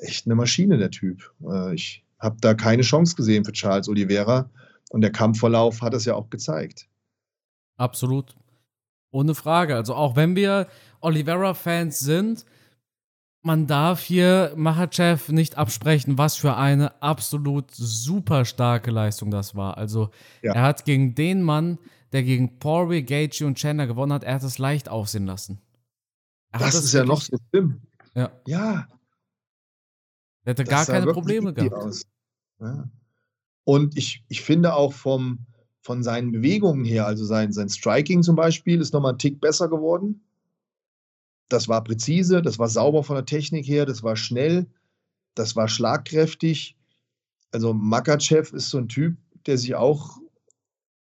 [0.03, 1.32] echt eine Maschine, der Typ.
[1.45, 4.51] Äh, ich habe da keine Chance gesehen für Charles Oliveira
[4.90, 6.88] und der Kampfverlauf hat es ja auch gezeigt.
[7.76, 8.36] Absolut.
[9.11, 9.74] Ohne Frage.
[9.74, 10.68] Also auch wenn wir
[11.01, 12.45] Oliveira-Fans sind,
[13.43, 19.76] man darf hier Machachev nicht absprechen, was für eine absolut super starke Leistung das war.
[19.76, 20.11] Also
[20.43, 20.55] ja.
[20.55, 21.78] er hat gegen den Mann,
[22.12, 25.61] der gegen Poirier, Gaethje und Chandler gewonnen hat, er hat es leicht aussehen lassen.
[26.53, 27.80] Er das ist ja noch so schlimm.
[28.14, 28.30] Ja.
[28.47, 28.86] ja,
[30.45, 32.07] er hatte gar keine Probleme gehabt.
[32.61, 32.88] Ja.
[33.64, 35.47] Und ich, ich finde auch vom,
[35.80, 39.68] von seinen Bewegungen her, also sein, sein Striking zum Beispiel, ist nochmal ein Tick besser
[39.68, 40.24] geworden.
[41.49, 44.66] Das war präzise, das war sauber von der Technik her, das war schnell,
[45.34, 46.76] das war schlagkräftig.
[47.51, 49.16] Also Makachev ist so ein Typ,
[49.47, 50.18] der sich auch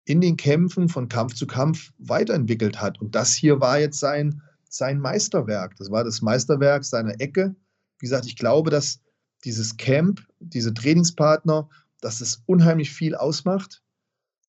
[0.05, 3.01] in den Kämpfen von Kampf zu Kampf weiterentwickelt hat.
[3.01, 5.77] Und das hier war jetzt sein, sein Meisterwerk.
[5.77, 7.57] Das war das Meisterwerk seiner Ecke.
[7.99, 9.01] Wie gesagt, ich glaube, dass
[9.45, 11.69] dieses Camp, diese Trainingspartner,
[12.01, 13.83] dass es unheimlich viel ausmacht.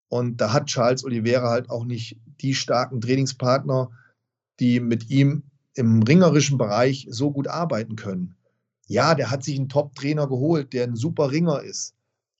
[0.10, 3.92] Und da hat Charles Oliveira halt auch nicht die starken Trainingspartner,
[4.60, 5.44] die mit ihm
[5.76, 8.36] im ringerischen Bereich so gut arbeiten können.
[8.88, 11.96] Ja, der hat sich einen Top-Trainer geholt, der ein super Ringer ist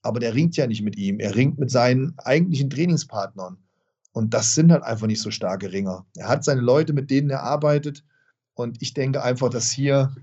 [0.06, 1.18] aber der ringt ja nicht mit ihm.
[1.18, 3.58] Er ringt mit seinen eigentlichen Trainingspartnern.
[4.12, 6.06] Und das sind halt einfach nicht so starke Ringer.
[6.16, 8.04] Er hat seine Leute, mit denen er arbeitet.
[8.54, 10.14] Und ich denke einfach, dass hier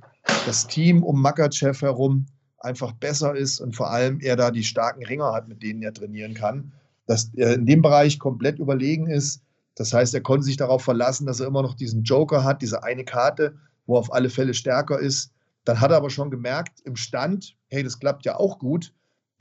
[0.45, 5.05] das Team um Makachev herum einfach besser ist und vor allem er da die starken
[5.05, 6.71] Ringer hat, mit denen er trainieren kann.
[7.05, 9.41] Dass er in dem Bereich komplett überlegen ist.
[9.75, 12.83] Das heißt, er konnte sich darauf verlassen, dass er immer noch diesen Joker hat, diese
[12.83, 13.55] eine Karte,
[13.85, 15.31] wo er auf alle Fälle stärker ist.
[15.65, 18.93] Dann hat er aber schon gemerkt im Stand, hey, das klappt ja auch gut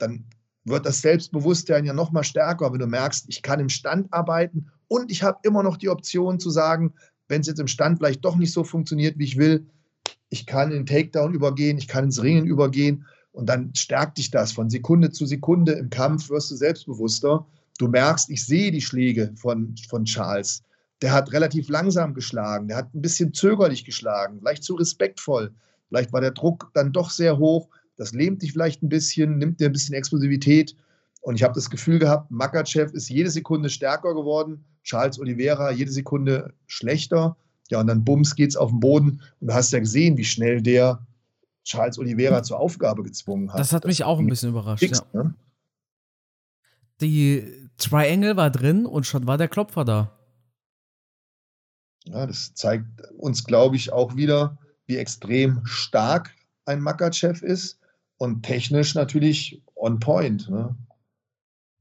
[0.03, 0.25] dann
[0.65, 4.71] wird das Selbstbewusstsein ja noch mal stärker, wenn du merkst, ich kann im Stand arbeiten
[4.87, 6.93] und ich habe immer noch die Option zu sagen,
[7.27, 9.65] wenn es jetzt im Stand vielleicht doch nicht so funktioniert, wie ich will,
[10.29, 14.31] ich kann in den Takedown übergehen, ich kann ins Ringen übergehen und dann stärkt dich
[14.31, 17.45] das von Sekunde zu Sekunde im Kampf, wirst du selbstbewusster.
[17.83, 20.63] Du merkst, ich sehe die Schläge von, von Charles.
[21.01, 25.51] Der hat relativ langsam geschlagen, der hat ein bisschen zögerlich geschlagen, vielleicht zu respektvoll.
[25.89, 29.59] Vielleicht war der Druck dann doch sehr hoch das lähmt dich vielleicht ein bisschen, nimmt
[29.59, 30.75] dir ein bisschen Explosivität.
[31.21, 35.91] Und ich habe das Gefühl gehabt, Makachev ist jede Sekunde stärker geworden, Charles Oliveira jede
[35.91, 37.37] Sekunde schlechter.
[37.69, 39.21] Ja, und dann bums geht's auf den Boden.
[39.39, 41.05] Und du hast ja gesehen, wie schnell der
[41.63, 43.59] Charles Oliveira zur Aufgabe gezwungen hat.
[43.59, 44.83] Das hat mich das auch ein bisschen überrascht.
[44.83, 45.23] Fix, ja.
[45.23, 45.35] ne?
[46.99, 50.17] Die Triangle war drin und schon war der Klopfer da.
[52.05, 52.85] Ja, das zeigt
[53.17, 56.33] uns, glaube ich, auch wieder, wie extrem stark
[56.65, 57.79] ein Makachev ist
[58.17, 60.49] und technisch natürlich on point.
[60.49, 60.75] Ne?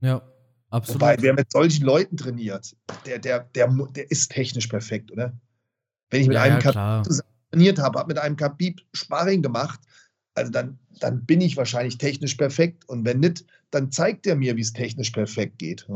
[0.01, 0.22] Ja,
[0.70, 1.01] absolut.
[1.01, 2.76] Wobei, wer mit solchen Leuten trainiert,
[3.07, 5.32] der, der, der, der ist technisch perfekt, oder?
[6.11, 9.80] Wenn ich mit ja, einem ja, Khabib trainiert habe, habe mit einem Khabib Sparring gemacht,
[10.34, 12.88] also dann, dann bin ich wahrscheinlich technisch perfekt.
[12.88, 15.86] Und wenn nicht, dann zeigt er mir, wie es technisch perfekt geht.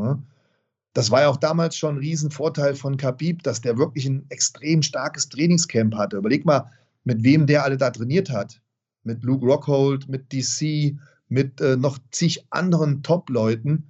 [0.93, 4.81] Das war ja auch damals schon ein Riesenvorteil von Khabib, dass der wirklich ein extrem
[4.81, 6.17] starkes Trainingscamp hatte.
[6.17, 6.71] Überleg mal,
[7.03, 8.59] mit wem der alle da trainiert hat
[9.07, 10.95] mit Luke Rockhold, mit DC,
[11.29, 13.89] mit äh, noch zig anderen Top-Leuten.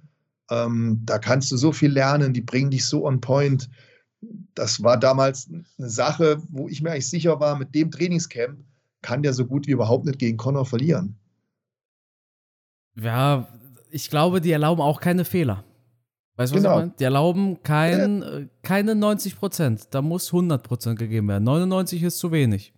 [0.50, 3.68] Ähm, da kannst du so viel lernen, die bringen dich so on point.
[4.54, 8.58] Das war damals eine Sache, wo ich mir eigentlich sicher war, mit dem Trainingscamp
[9.02, 11.16] kann der so gut wie überhaupt nicht gegen Connor verlieren.
[12.96, 13.48] Ja,
[13.90, 15.64] ich glaube, die erlauben auch keine Fehler.
[16.36, 16.74] Weißt du, was genau.
[16.74, 16.94] ich meine?
[16.98, 18.38] Die erlauben kein, ja.
[18.38, 19.88] Äh, keine 90 Prozent.
[19.90, 21.44] Da muss 100 Prozent gegeben werden.
[21.44, 22.72] 99 ist zu wenig.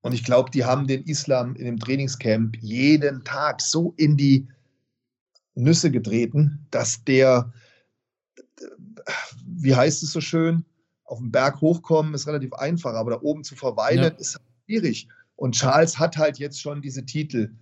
[0.00, 4.48] Und ich glaube, die haben den Islam in dem Trainingscamp jeden Tag so in die
[5.54, 7.52] Nüsse getreten, dass der,
[9.44, 10.64] wie heißt es so schön,
[11.08, 14.08] auf den Berg hochkommen ist relativ einfach, aber da oben zu verweilen ja.
[14.08, 15.08] ist schwierig.
[15.36, 17.52] Und Charles hat halt jetzt schon diese Titel.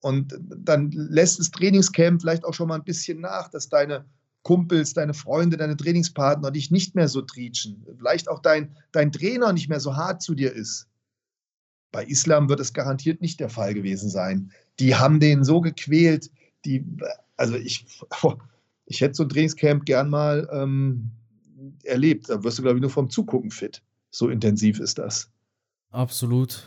[0.00, 4.04] Und dann lässt das Trainingscamp vielleicht auch schon mal ein bisschen nach, dass deine
[4.42, 7.86] Kumpels, deine Freunde, deine Trainingspartner dich nicht mehr so trietschen.
[7.96, 10.88] Vielleicht auch dein, dein Trainer nicht mehr so hart zu dir ist.
[11.92, 14.50] Bei Islam wird es garantiert nicht der Fall gewesen sein.
[14.80, 16.30] Die haben den so gequält,
[16.64, 16.84] die,
[17.36, 17.86] also ich,
[18.86, 21.12] ich hätte so ein Trainingscamp gern mal ähm,
[21.84, 22.28] erlebt.
[22.28, 23.82] Da wirst du, glaube ich, nur vom Zugucken fit.
[24.10, 25.30] So intensiv ist das.
[25.90, 26.64] Absolut.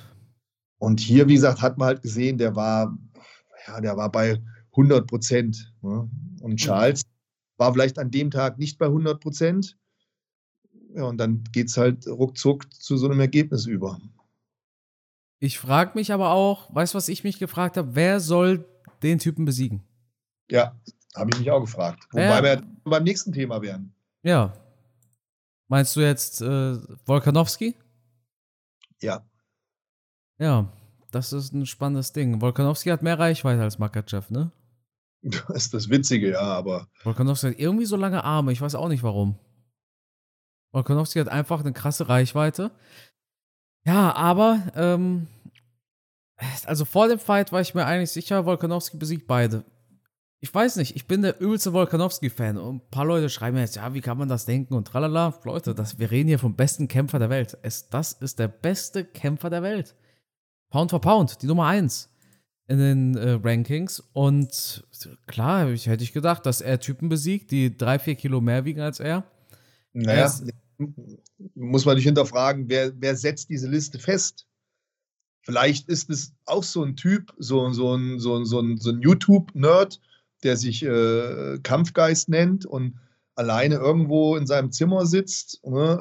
[0.77, 2.97] Und hier, wie gesagt, hat man halt gesehen, der war,
[3.67, 4.41] ja, der war bei
[4.71, 5.73] 100 Prozent.
[5.81, 6.09] Ne?
[6.41, 7.03] Und Charles
[7.57, 9.77] war vielleicht an dem Tag nicht bei 100 Prozent.
[10.93, 13.99] Ja, und dann geht es halt ruckzuck zu so einem Ergebnis über.
[15.39, 17.95] Ich frage mich aber auch, weißt du, was ich mich gefragt habe?
[17.95, 18.65] Wer soll
[19.03, 19.83] den Typen besiegen?
[20.49, 20.79] Ja,
[21.15, 22.07] habe ich mich auch gefragt.
[22.11, 23.93] Wobei wir beim nächsten Thema wären.
[24.23, 24.53] Ja.
[25.68, 27.76] Meinst du jetzt äh, Volkanowski?
[29.01, 29.26] Ja.
[30.38, 30.72] Ja,
[31.11, 32.41] das ist ein spannendes Ding.
[32.41, 34.51] Volkanowski hat mehr Reichweite als Makachev, ne?
[35.47, 36.88] Das ist das Witzige, ja, aber.
[37.03, 39.39] Volkanowski hat irgendwie so lange Arme, ich weiß auch nicht warum.
[40.72, 42.70] Volkanowski hat einfach eine krasse Reichweite.
[43.86, 45.28] Ja, aber, ähm,
[46.66, 49.63] also vor dem Fight war ich mir eigentlich sicher, Volkanowski besiegt beide.
[50.45, 53.95] Ich weiß nicht, ich bin der übelste Volkanowski-Fan und ein paar Leute schreiben jetzt, ja,
[53.95, 55.33] wie kann man das denken und tralala.
[55.43, 57.57] Leute, das, wir reden hier vom besten Kämpfer der Welt.
[57.63, 59.95] Es, das ist der beste Kämpfer der Welt.
[60.69, 62.11] Pound for Pound, die Nummer 1
[62.67, 64.03] in den äh, Rankings.
[64.13, 64.83] Und
[65.25, 68.81] klar, ich, hätte ich gedacht, dass er Typen besiegt, die drei, vier Kilo mehr wiegen
[68.81, 69.23] als er.
[69.93, 70.43] Naja, er ist,
[71.55, 74.45] muss man sich hinterfragen, wer, wer setzt diese Liste fest?
[75.41, 79.01] Vielleicht ist es auch so ein Typ, so, so ein, so, so ein, so ein
[79.01, 79.99] YouTube-Nerd,
[80.45, 82.97] der sich äh, Kampfgeist nennt und
[83.35, 85.99] alleine irgendwo in seinem Zimmer sitzt, ne,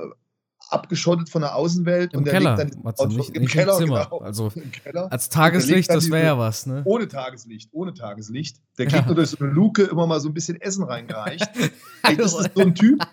[0.71, 3.73] abgeschottet von der Außenwelt Im und der Keller, legt dann Matze, nicht, im nicht Keller,
[3.79, 4.05] im Zimmer.
[4.05, 5.11] genau, Also im Keller.
[5.13, 6.83] als Tageslicht, das wäre ja was, ne?
[6.85, 8.59] Ohne Tageslicht, ohne Tageslicht.
[8.79, 8.91] Der Ja.
[8.93, 11.49] kriegt nur durch so eine Luke immer mal so ein bisschen Essen reingereicht.
[12.05, 13.05] Ey, das ist so ein Typ.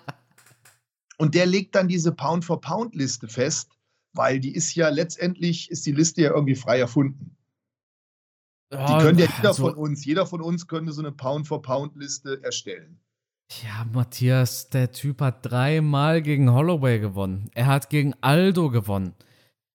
[1.18, 3.70] Und der legt dann diese Pound-for-Pound-Liste fest,
[4.14, 7.36] weil die ist ja letztendlich, ist die Liste ja irgendwie frei erfunden.
[8.72, 13.00] Die können ja jeder also, von uns, jeder von uns könnte so eine Pound-for-Pound-Liste erstellen.
[13.64, 17.50] Ja, Matthias, der Typ hat dreimal gegen Holloway gewonnen.
[17.54, 19.14] Er hat gegen Aldo gewonnen.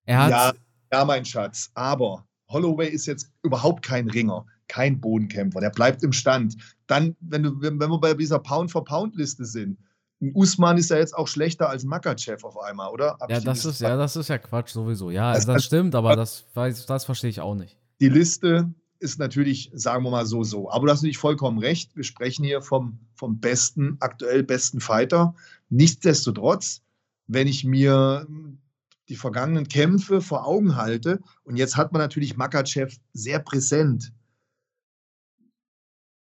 [0.05, 0.31] Er hat.
[0.31, 0.53] Ja,
[0.91, 1.69] ja, mein Schatz.
[1.75, 5.59] Aber Holloway ist jetzt überhaupt kein Ringer, kein Bodenkämpfer.
[5.59, 6.57] Der bleibt im Stand.
[6.87, 9.77] Dann, wenn, du, wenn, wir bei dieser Pound-for-Pound-Liste sind,
[10.19, 13.17] ein Usman ist ja jetzt auch schlechter als Makachev auf einmal, oder?
[13.19, 15.11] Hab ja, das ist, ja, das ist ja Quatsch sowieso.
[15.11, 17.77] Ja, Das- das, stimmt, aber das, das verstehe ich auch nicht.
[18.01, 20.69] die Liste ist natürlich, sagen wir mal so, so.
[20.69, 21.95] Aber du hast natürlich vollkommen recht.
[21.95, 25.35] Wir sprechen hier vom, vom besten, aktuell besten Fighter.
[25.69, 26.81] Nichtsdestotrotz,
[27.27, 28.27] wenn ich mir
[29.09, 34.11] die vergangenen Kämpfe vor Augen halte, und jetzt hat man natürlich Makachev sehr präsent.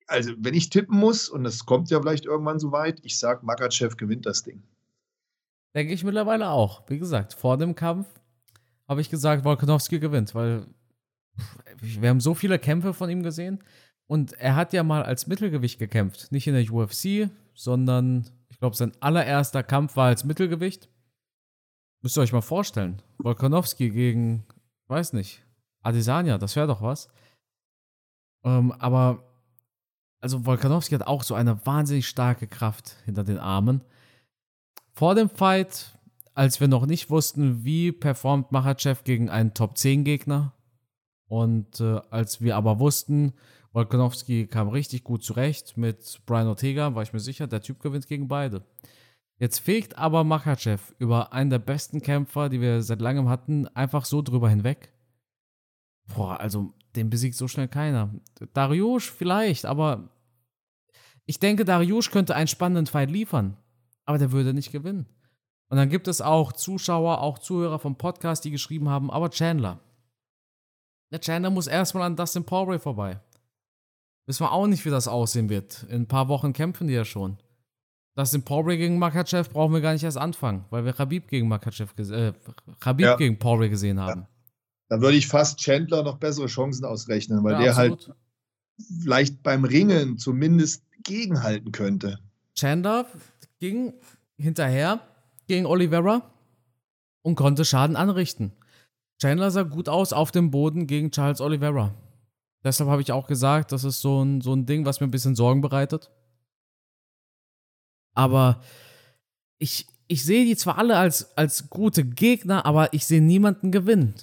[0.07, 3.45] Also, wenn ich tippen muss, und das kommt ja vielleicht irgendwann so weit, ich sage,
[3.45, 4.63] Makachev gewinnt das Ding.
[5.75, 6.83] Denke ich mittlerweile auch.
[6.89, 8.07] Wie gesagt, vor dem Kampf
[8.87, 10.67] habe ich gesagt, Volkanovski gewinnt, weil
[11.81, 13.63] wir haben so viele Kämpfe von ihm gesehen
[14.07, 16.31] und er hat ja mal als Mittelgewicht gekämpft.
[16.33, 20.89] Nicht in der UFC, sondern ich glaube, sein allererster Kampf war als Mittelgewicht.
[22.03, 23.01] Müsst ihr euch mal vorstellen.
[23.19, 24.45] Volkanovski gegen,
[24.89, 25.43] weiß nicht,
[25.83, 27.09] Adesanya, das wäre doch was.
[28.45, 29.25] Ähm, aber,
[30.21, 33.83] also Volkanovski hat auch so eine wahnsinnig starke Kraft hinter den Armen.
[34.93, 35.99] Vor dem Fight,
[36.35, 40.53] als wir noch nicht wussten, wie performt Machachev gegen einen Top-10-Gegner
[41.27, 43.35] und äh, als wir aber wussten,
[43.73, 48.07] Volkanovski kam richtig gut zurecht mit Brian Ortega, war ich mir sicher, der Typ gewinnt
[48.07, 48.65] gegen beide.
[49.39, 54.05] Jetzt fegt aber Makachev über einen der besten Kämpfer, die wir seit langem hatten, einfach
[54.05, 54.93] so drüber hinweg.
[56.15, 58.15] Boah, also den besiegt so schnell keiner.
[58.53, 60.11] Dariush vielleicht, aber
[61.27, 63.57] ich denke, Dariush könnte einen spannenden Fight liefern,
[64.05, 65.07] aber der würde nicht gewinnen.
[65.69, 69.81] Und dann gibt es auch Zuschauer, auch Zuhörer vom Podcast, die geschrieben haben, aber Chandler.
[71.15, 73.21] Der Chandler muss erstmal an Dustin Poirier vorbei.
[74.27, 75.85] Wissen wir auch nicht, wie das aussehen wird.
[75.89, 77.39] In ein paar Wochen kämpfen die ja schon.
[78.17, 81.93] Dustin Poirier gegen Makachev brauchen wir gar nicht erst anfangen, weil wir Khabib gegen Makachev,
[82.01, 82.33] äh,
[82.81, 83.15] Khabib Ja.
[83.15, 84.27] gegen Poirier gesehen haben.
[84.89, 88.19] Da würde ich fast Chandler noch bessere Chancen ausrechnen, weil Ja, der halt absolut.
[89.05, 92.19] vielleicht beim Ringen zumindest gegenhalten könnte.
[92.57, 93.07] Chandler
[93.61, 93.93] ging
[94.37, 94.99] hinterher
[95.47, 96.29] gegen Oliveira
[97.23, 98.51] und konnte Schaden anrichten.
[99.25, 101.95] Chandler sah gut aus auf dem Boden gegen Charles Oliveira.
[102.63, 105.11] Deshalb habe ich auch gesagt, das ist so ein, so ein Ding, was mir ein
[105.11, 106.11] bisschen Sorgen bereitet.
[108.13, 108.61] Aber
[109.57, 114.15] ich, ich sehe die zwar alle als, als gute Gegner, aber ich sehe niemanden gewinnen.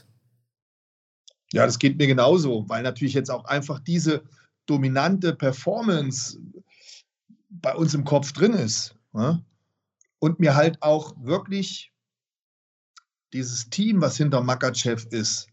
[1.52, 4.22] Ja, das geht mir genauso, weil natürlich jetzt auch einfach diese
[4.68, 6.40] dominante Performance
[7.50, 8.94] bei uns im Kopf drin ist.
[9.14, 9.44] Ne?
[10.20, 11.91] Und mir halt auch wirklich
[13.34, 15.48] dieses Team, was hinter Makachev ist,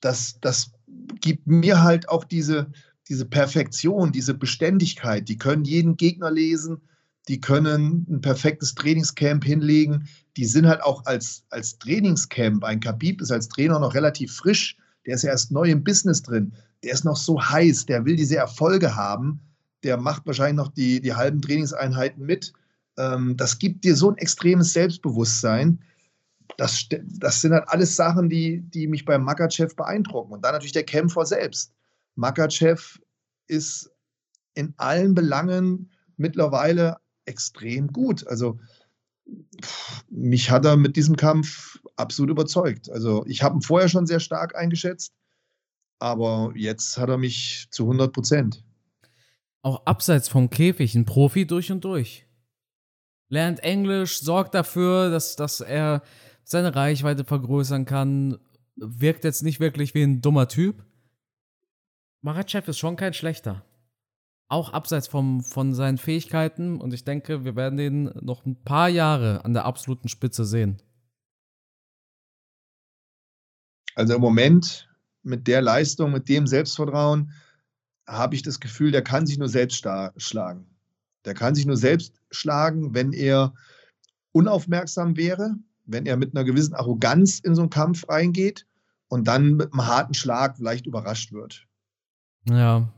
[0.00, 0.72] das, das
[1.20, 2.70] gibt mir halt auch diese,
[3.08, 5.28] diese Perfektion, diese Beständigkeit.
[5.28, 6.82] Die können jeden Gegner lesen,
[7.28, 10.08] die können ein perfektes Trainingscamp hinlegen.
[10.36, 14.76] Die sind halt auch als, als Trainingscamp, ein Khabib ist als Trainer noch relativ frisch,
[15.06, 16.52] der ist ja erst neu im Business drin,
[16.82, 19.40] der ist noch so heiß, der will diese Erfolge haben,
[19.82, 22.52] der macht wahrscheinlich noch die, die halben Trainingseinheiten mit.
[22.96, 25.80] Ähm, das gibt dir so ein extremes Selbstbewusstsein.
[26.56, 30.32] Das, das sind halt alles Sachen, die, die mich beim Makachev beeindrucken.
[30.32, 31.72] Und dann natürlich der Kämpfer selbst.
[32.14, 33.00] Makachev
[33.46, 33.90] ist
[34.54, 38.26] in allen Belangen mittlerweile extrem gut.
[38.26, 38.58] Also
[40.10, 42.90] mich hat er mit diesem Kampf absolut überzeugt.
[42.90, 45.12] Also ich habe ihn vorher schon sehr stark eingeschätzt,
[45.98, 48.64] aber jetzt hat er mich zu 100 Prozent.
[49.62, 52.26] Auch abseits vom Käfig ein Profi durch und durch.
[53.28, 56.02] Lernt Englisch, sorgt dafür, dass, dass er
[56.52, 58.38] seine Reichweite vergrößern kann.
[58.76, 60.84] Wirkt jetzt nicht wirklich wie ein dummer Typ.
[62.20, 63.64] Marachev ist schon kein schlechter.
[64.48, 66.80] Auch abseits vom, von seinen Fähigkeiten.
[66.80, 70.80] Und ich denke, wir werden den noch ein paar Jahre an der absoluten Spitze sehen.
[73.94, 74.88] Also im Moment
[75.22, 77.32] mit der Leistung, mit dem Selbstvertrauen,
[78.06, 79.86] habe ich das Gefühl, der kann sich nur selbst
[80.16, 80.66] schlagen.
[81.24, 83.54] Der kann sich nur selbst schlagen, wenn er
[84.32, 88.66] unaufmerksam wäre, wenn er mit einer gewissen Arroganz in so einen Kampf reingeht
[89.08, 91.66] und dann mit einem harten Schlag vielleicht überrascht wird.
[92.48, 92.92] Ja.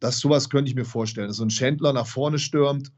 [0.00, 1.28] Das sowas könnte ich mir vorstellen.
[1.28, 2.92] Dass so ein Schändler nach vorne stürmt,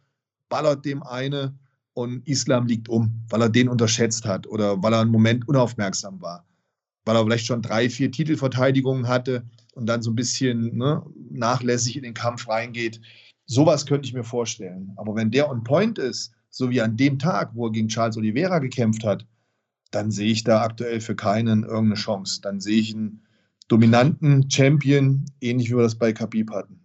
[0.49, 1.59] ballert dem eine
[1.95, 6.21] und Islam liegt um, weil er den unterschätzt hat oder weil er einen Moment unaufmerksam
[6.23, 6.47] war.
[7.05, 11.97] Weil er vielleicht schon drei, vier Titelverteidigungen hatte und dann so ein bisschen ne, nachlässig
[11.97, 13.01] in den Kampf reingeht.
[13.47, 14.93] Sowas könnte ich mir vorstellen.
[14.97, 18.17] Aber wenn der on point ist, so wie an dem Tag, wo er gegen Charles
[18.17, 19.27] Oliveira gekämpft hat,
[19.91, 22.41] dann sehe ich da aktuell für keinen irgendeine Chance.
[22.43, 23.23] Dann sehe ich einen
[23.69, 26.81] dominanten Champion, ähnlich wie wir das bei Khabib hatten.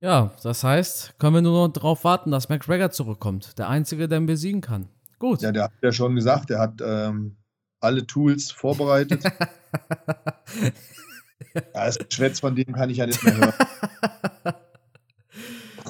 [0.00, 3.58] Ja, das heißt, können wir nur noch darauf warten, dass McGregor zurückkommt.
[3.58, 4.88] Der Einzige, der ihn besiegen kann.
[5.18, 5.42] Gut.
[5.42, 7.36] Ja, der hat ja schon gesagt, er hat ähm,
[7.80, 9.22] alle Tools vorbereitet.
[11.54, 13.54] ja, das Schwätz von dem kann ich ja nicht mehr hören.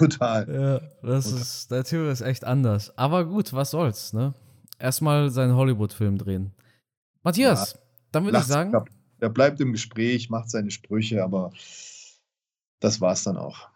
[0.03, 0.49] Brutal.
[0.49, 0.79] Ja,
[1.09, 1.41] das Brutal.
[1.41, 2.97] ist, der Typ ist echt anders.
[2.99, 4.35] Aber gut, was soll's, ne?
[4.79, 6.53] Erstmal seinen Hollywood-Film drehen.
[7.23, 7.79] Matthias, ja,
[8.11, 8.85] dann würde ich sagen.
[9.21, 11.53] Er bleibt im Gespräch, macht seine Sprüche, aber
[12.81, 13.69] das war's dann auch.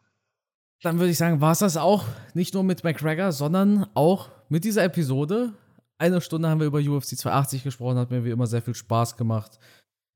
[0.82, 2.04] Dann würde ich sagen, war es das auch
[2.34, 5.52] nicht nur mit McGregor, sondern auch mit dieser Episode.
[5.98, 9.16] Eine Stunde haben wir über UFC 280 gesprochen, hat mir wie immer sehr viel Spaß
[9.16, 9.60] gemacht.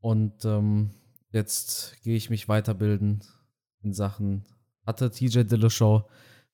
[0.01, 0.91] Und ähm,
[1.31, 3.23] jetzt gehe ich mich weiterbilden
[3.83, 4.45] in Sachen
[4.87, 6.05] hatte TJ Dillashaw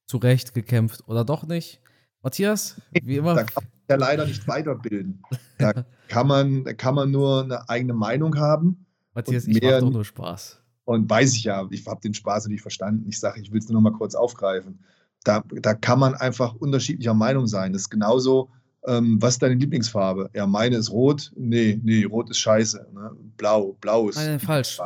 [0.07, 1.81] zu Recht gekämpft oder doch nicht?
[2.23, 3.35] Matthias, wie immer.
[3.35, 5.23] Da kann man ja leider nicht weiterbilden.
[5.59, 5.73] Da
[6.09, 8.87] kann man, da kann man nur eine eigene Meinung haben.
[9.15, 10.61] Matthias, ich mache doch nur Spaß.
[10.85, 13.09] Und weiß ich ja, ich habe den Spaß nicht verstanden.
[13.09, 14.85] Ich sage, ich will es nur noch mal kurz aufgreifen.
[15.25, 17.73] Da, da kann man einfach unterschiedlicher Meinung sein.
[17.73, 18.51] Das ist genauso,
[18.87, 20.31] ähm, was ist deine Lieblingsfarbe?
[20.35, 21.33] Ja, meine ist rot.
[21.37, 22.89] Nee, nee, rot ist scheiße.
[22.93, 23.11] Ne?
[23.37, 24.17] Blau, blau ist.
[24.17, 24.79] Nein, falsch.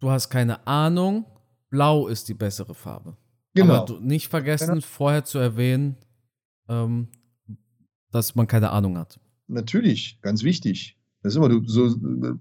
[0.00, 1.24] Du hast keine Ahnung,
[1.70, 3.16] Blau ist die bessere Farbe.
[3.54, 3.82] Genau.
[3.82, 4.80] Aber nicht vergessen, genau.
[4.80, 5.96] vorher zu erwähnen,
[6.68, 7.08] ähm,
[8.10, 9.18] dass man keine Ahnung hat.
[9.48, 10.98] Natürlich, ganz wichtig.
[11.22, 11.94] Das ist immer so,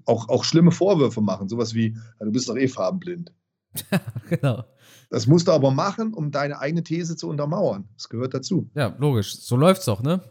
[0.05, 3.34] auch, auch schlimme Vorwürfe machen, sowas wie, du bist doch eh farbenblind.
[4.30, 4.63] genau.
[5.09, 7.88] Das musst du aber machen, um deine eigene These zu untermauern.
[7.95, 8.69] Das gehört dazu.
[8.76, 9.38] Ja, logisch.
[9.38, 10.21] So läuft's doch, ne?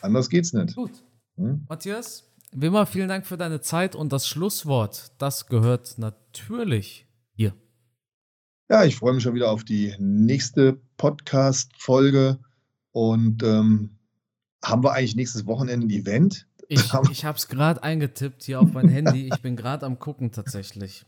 [0.00, 0.76] Anders geht's nicht.
[0.76, 0.92] Gut.
[1.36, 1.64] Hm?
[1.68, 7.05] Matthias, wie immer, vielen Dank für deine Zeit und das Schlusswort, das gehört natürlich.
[8.68, 12.40] Ja, ich freue mich schon wieder auf die nächste Podcast-Folge.
[12.90, 13.96] Und ähm,
[14.64, 16.48] haben wir eigentlich nächstes Wochenende ein Event?
[16.66, 16.80] Ich,
[17.12, 19.28] ich habe es gerade eingetippt hier auf mein Handy.
[19.32, 21.06] Ich bin gerade am gucken tatsächlich.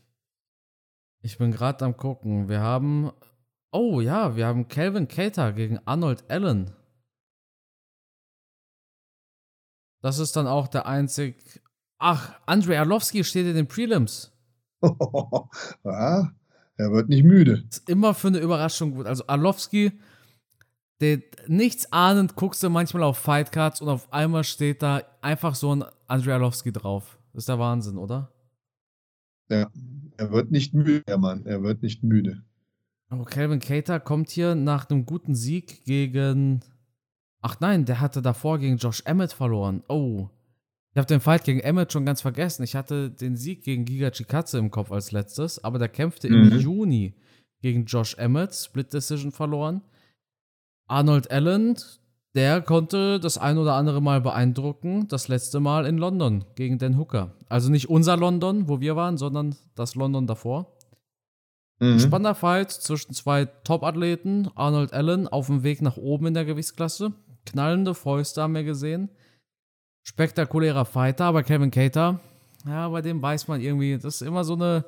[1.21, 2.47] Ich bin gerade am gucken.
[2.47, 3.11] Wir haben,
[3.73, 6.71] oh ja, wir haben Calvin Cater gegen Arnold Allen.
[10.01, 11.61] Das ist dann auch der einzig.
[11.97, 14.31] Ach, Andrei Arlovski steht in den Prelims.
[15.83, 16.31] ja,
[16.79, 17.65] er wird nicht müde.
[17.69, 19.05] Ist immer für eine Überraschung gut.
[19.05, 19.91] Also Arlovski,
[21.01, 25.75] der, nichts ahnend guckst du manchmal auf Fightcards und auf einmal steht da einfach so
[25.75, 27.19] ein Andrei Arlovski drauf.
[27.33, 28.31] Das ist der Wahnsinn, oder?
[29.49, 29.69] Ja,
[30.15, 31.45] er wird nicht müde, der Mann.
[31.45, 32.43] Er wird nicht müde.
[33.11, 36.61] Oh, Calvin Cater kommt hier nach einem guten Sieg gegen.
[37.41, 39.83] Ach nein, der hatte davor gegen Josh Emmett verloren.
[39.89, 40.29] Oh.
[40.91, 42.63] Ich habe den Fight gegen Emmett schon ganz vergessen.
[42.63, 46.51] Ich hatte den Sieg gegen Giga Chikatze im Kopf als letztes, aber der kämpfte mhm.
[46.51, 47.15] im Juni
[47.61, 49.81] gegen Josh Emmett, Split Decision verloren.
[50.87, 51.75] Arnold Allen,
[52.33, 56.97] der konnte das ein oder andere Mal beeindrucken, das letzte Mal in London gegen Den
[56.97, 57.35] Hooker.
[57.49, 60.75] Also nicht unser London, wo wir waren, sondern das London davor.
[61.79, 61.99] Mhm.
[61.99, 64.49] Spannender Fight zwischen zwei Top-Athleten.
[64.55, 67.13] Arnold Allen auf dem Weg nach oben in der Gewichtsklasse.
[67.45, 69.09] Knallende Fäuste haben wir gesehen
[70.09, 72.19] spektakulärer Fighter, aber Kevin Cater,
[72.65, 74.85] ja, bei dem weiß man irgendwie, das ist immer so eine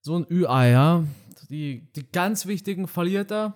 [0.00, 1.04] so ein Ü-Ei, ja.
[1.50, 3.54] Die, die ganz wichtigen verliert er,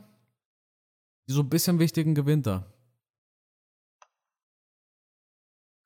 [1.26, 2.66] die so ein bisschen wichtigen gewinnt er.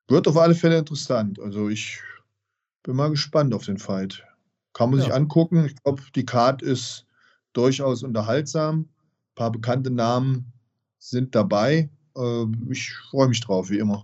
[0.07, 1.39] Wird auf alle Fälle interessant.
[1.39, 1.99] Also ich
[2.83, 4.23] bin mal gespannt auf den Fight.
[4.73, 5.05] Kann man ja.
[5.05, 5.65] sich angucken.
[5.65, 7.05] Ich glaube, die Card ist
[7.53, 8.79] durchaus unterhaltsam.
[8.79, 10.51] Ein paar bekannte Namen
[10.99, 11.89] sind dabei.
[12.17, 14.03] Äh, ich freue mich drauf, wie immer.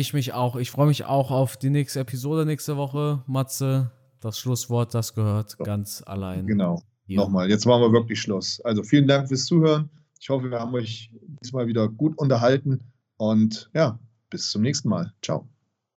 [0.00, 0.56] Ich mich auch.
[0.56, 3.22] Ich freue mich auch auf die nächste Episode nächste Woche.
[3.26, 3.90] Matze,
[4.20, 5.64] das Schlusswort, das gehört so.
[5.64, 6.46] ganz allein.
[6.46, 6.82] Genau.
[7.04, 7.18] Hier.
[7.18, 8.62] Nochmal, jetzt machen wir wirklich Schluss.
[8.62, 9.90] Also vielen Dank fürs Zuhören.
[10.18, 12.80] Ich hoffe, wir haben euch diesmal wieder gut unterhalten
[13.18, 13.98] und ja,
[14.30, 15.12] bis zum nächsten Mal.
[15.20, 15.46] Ciao.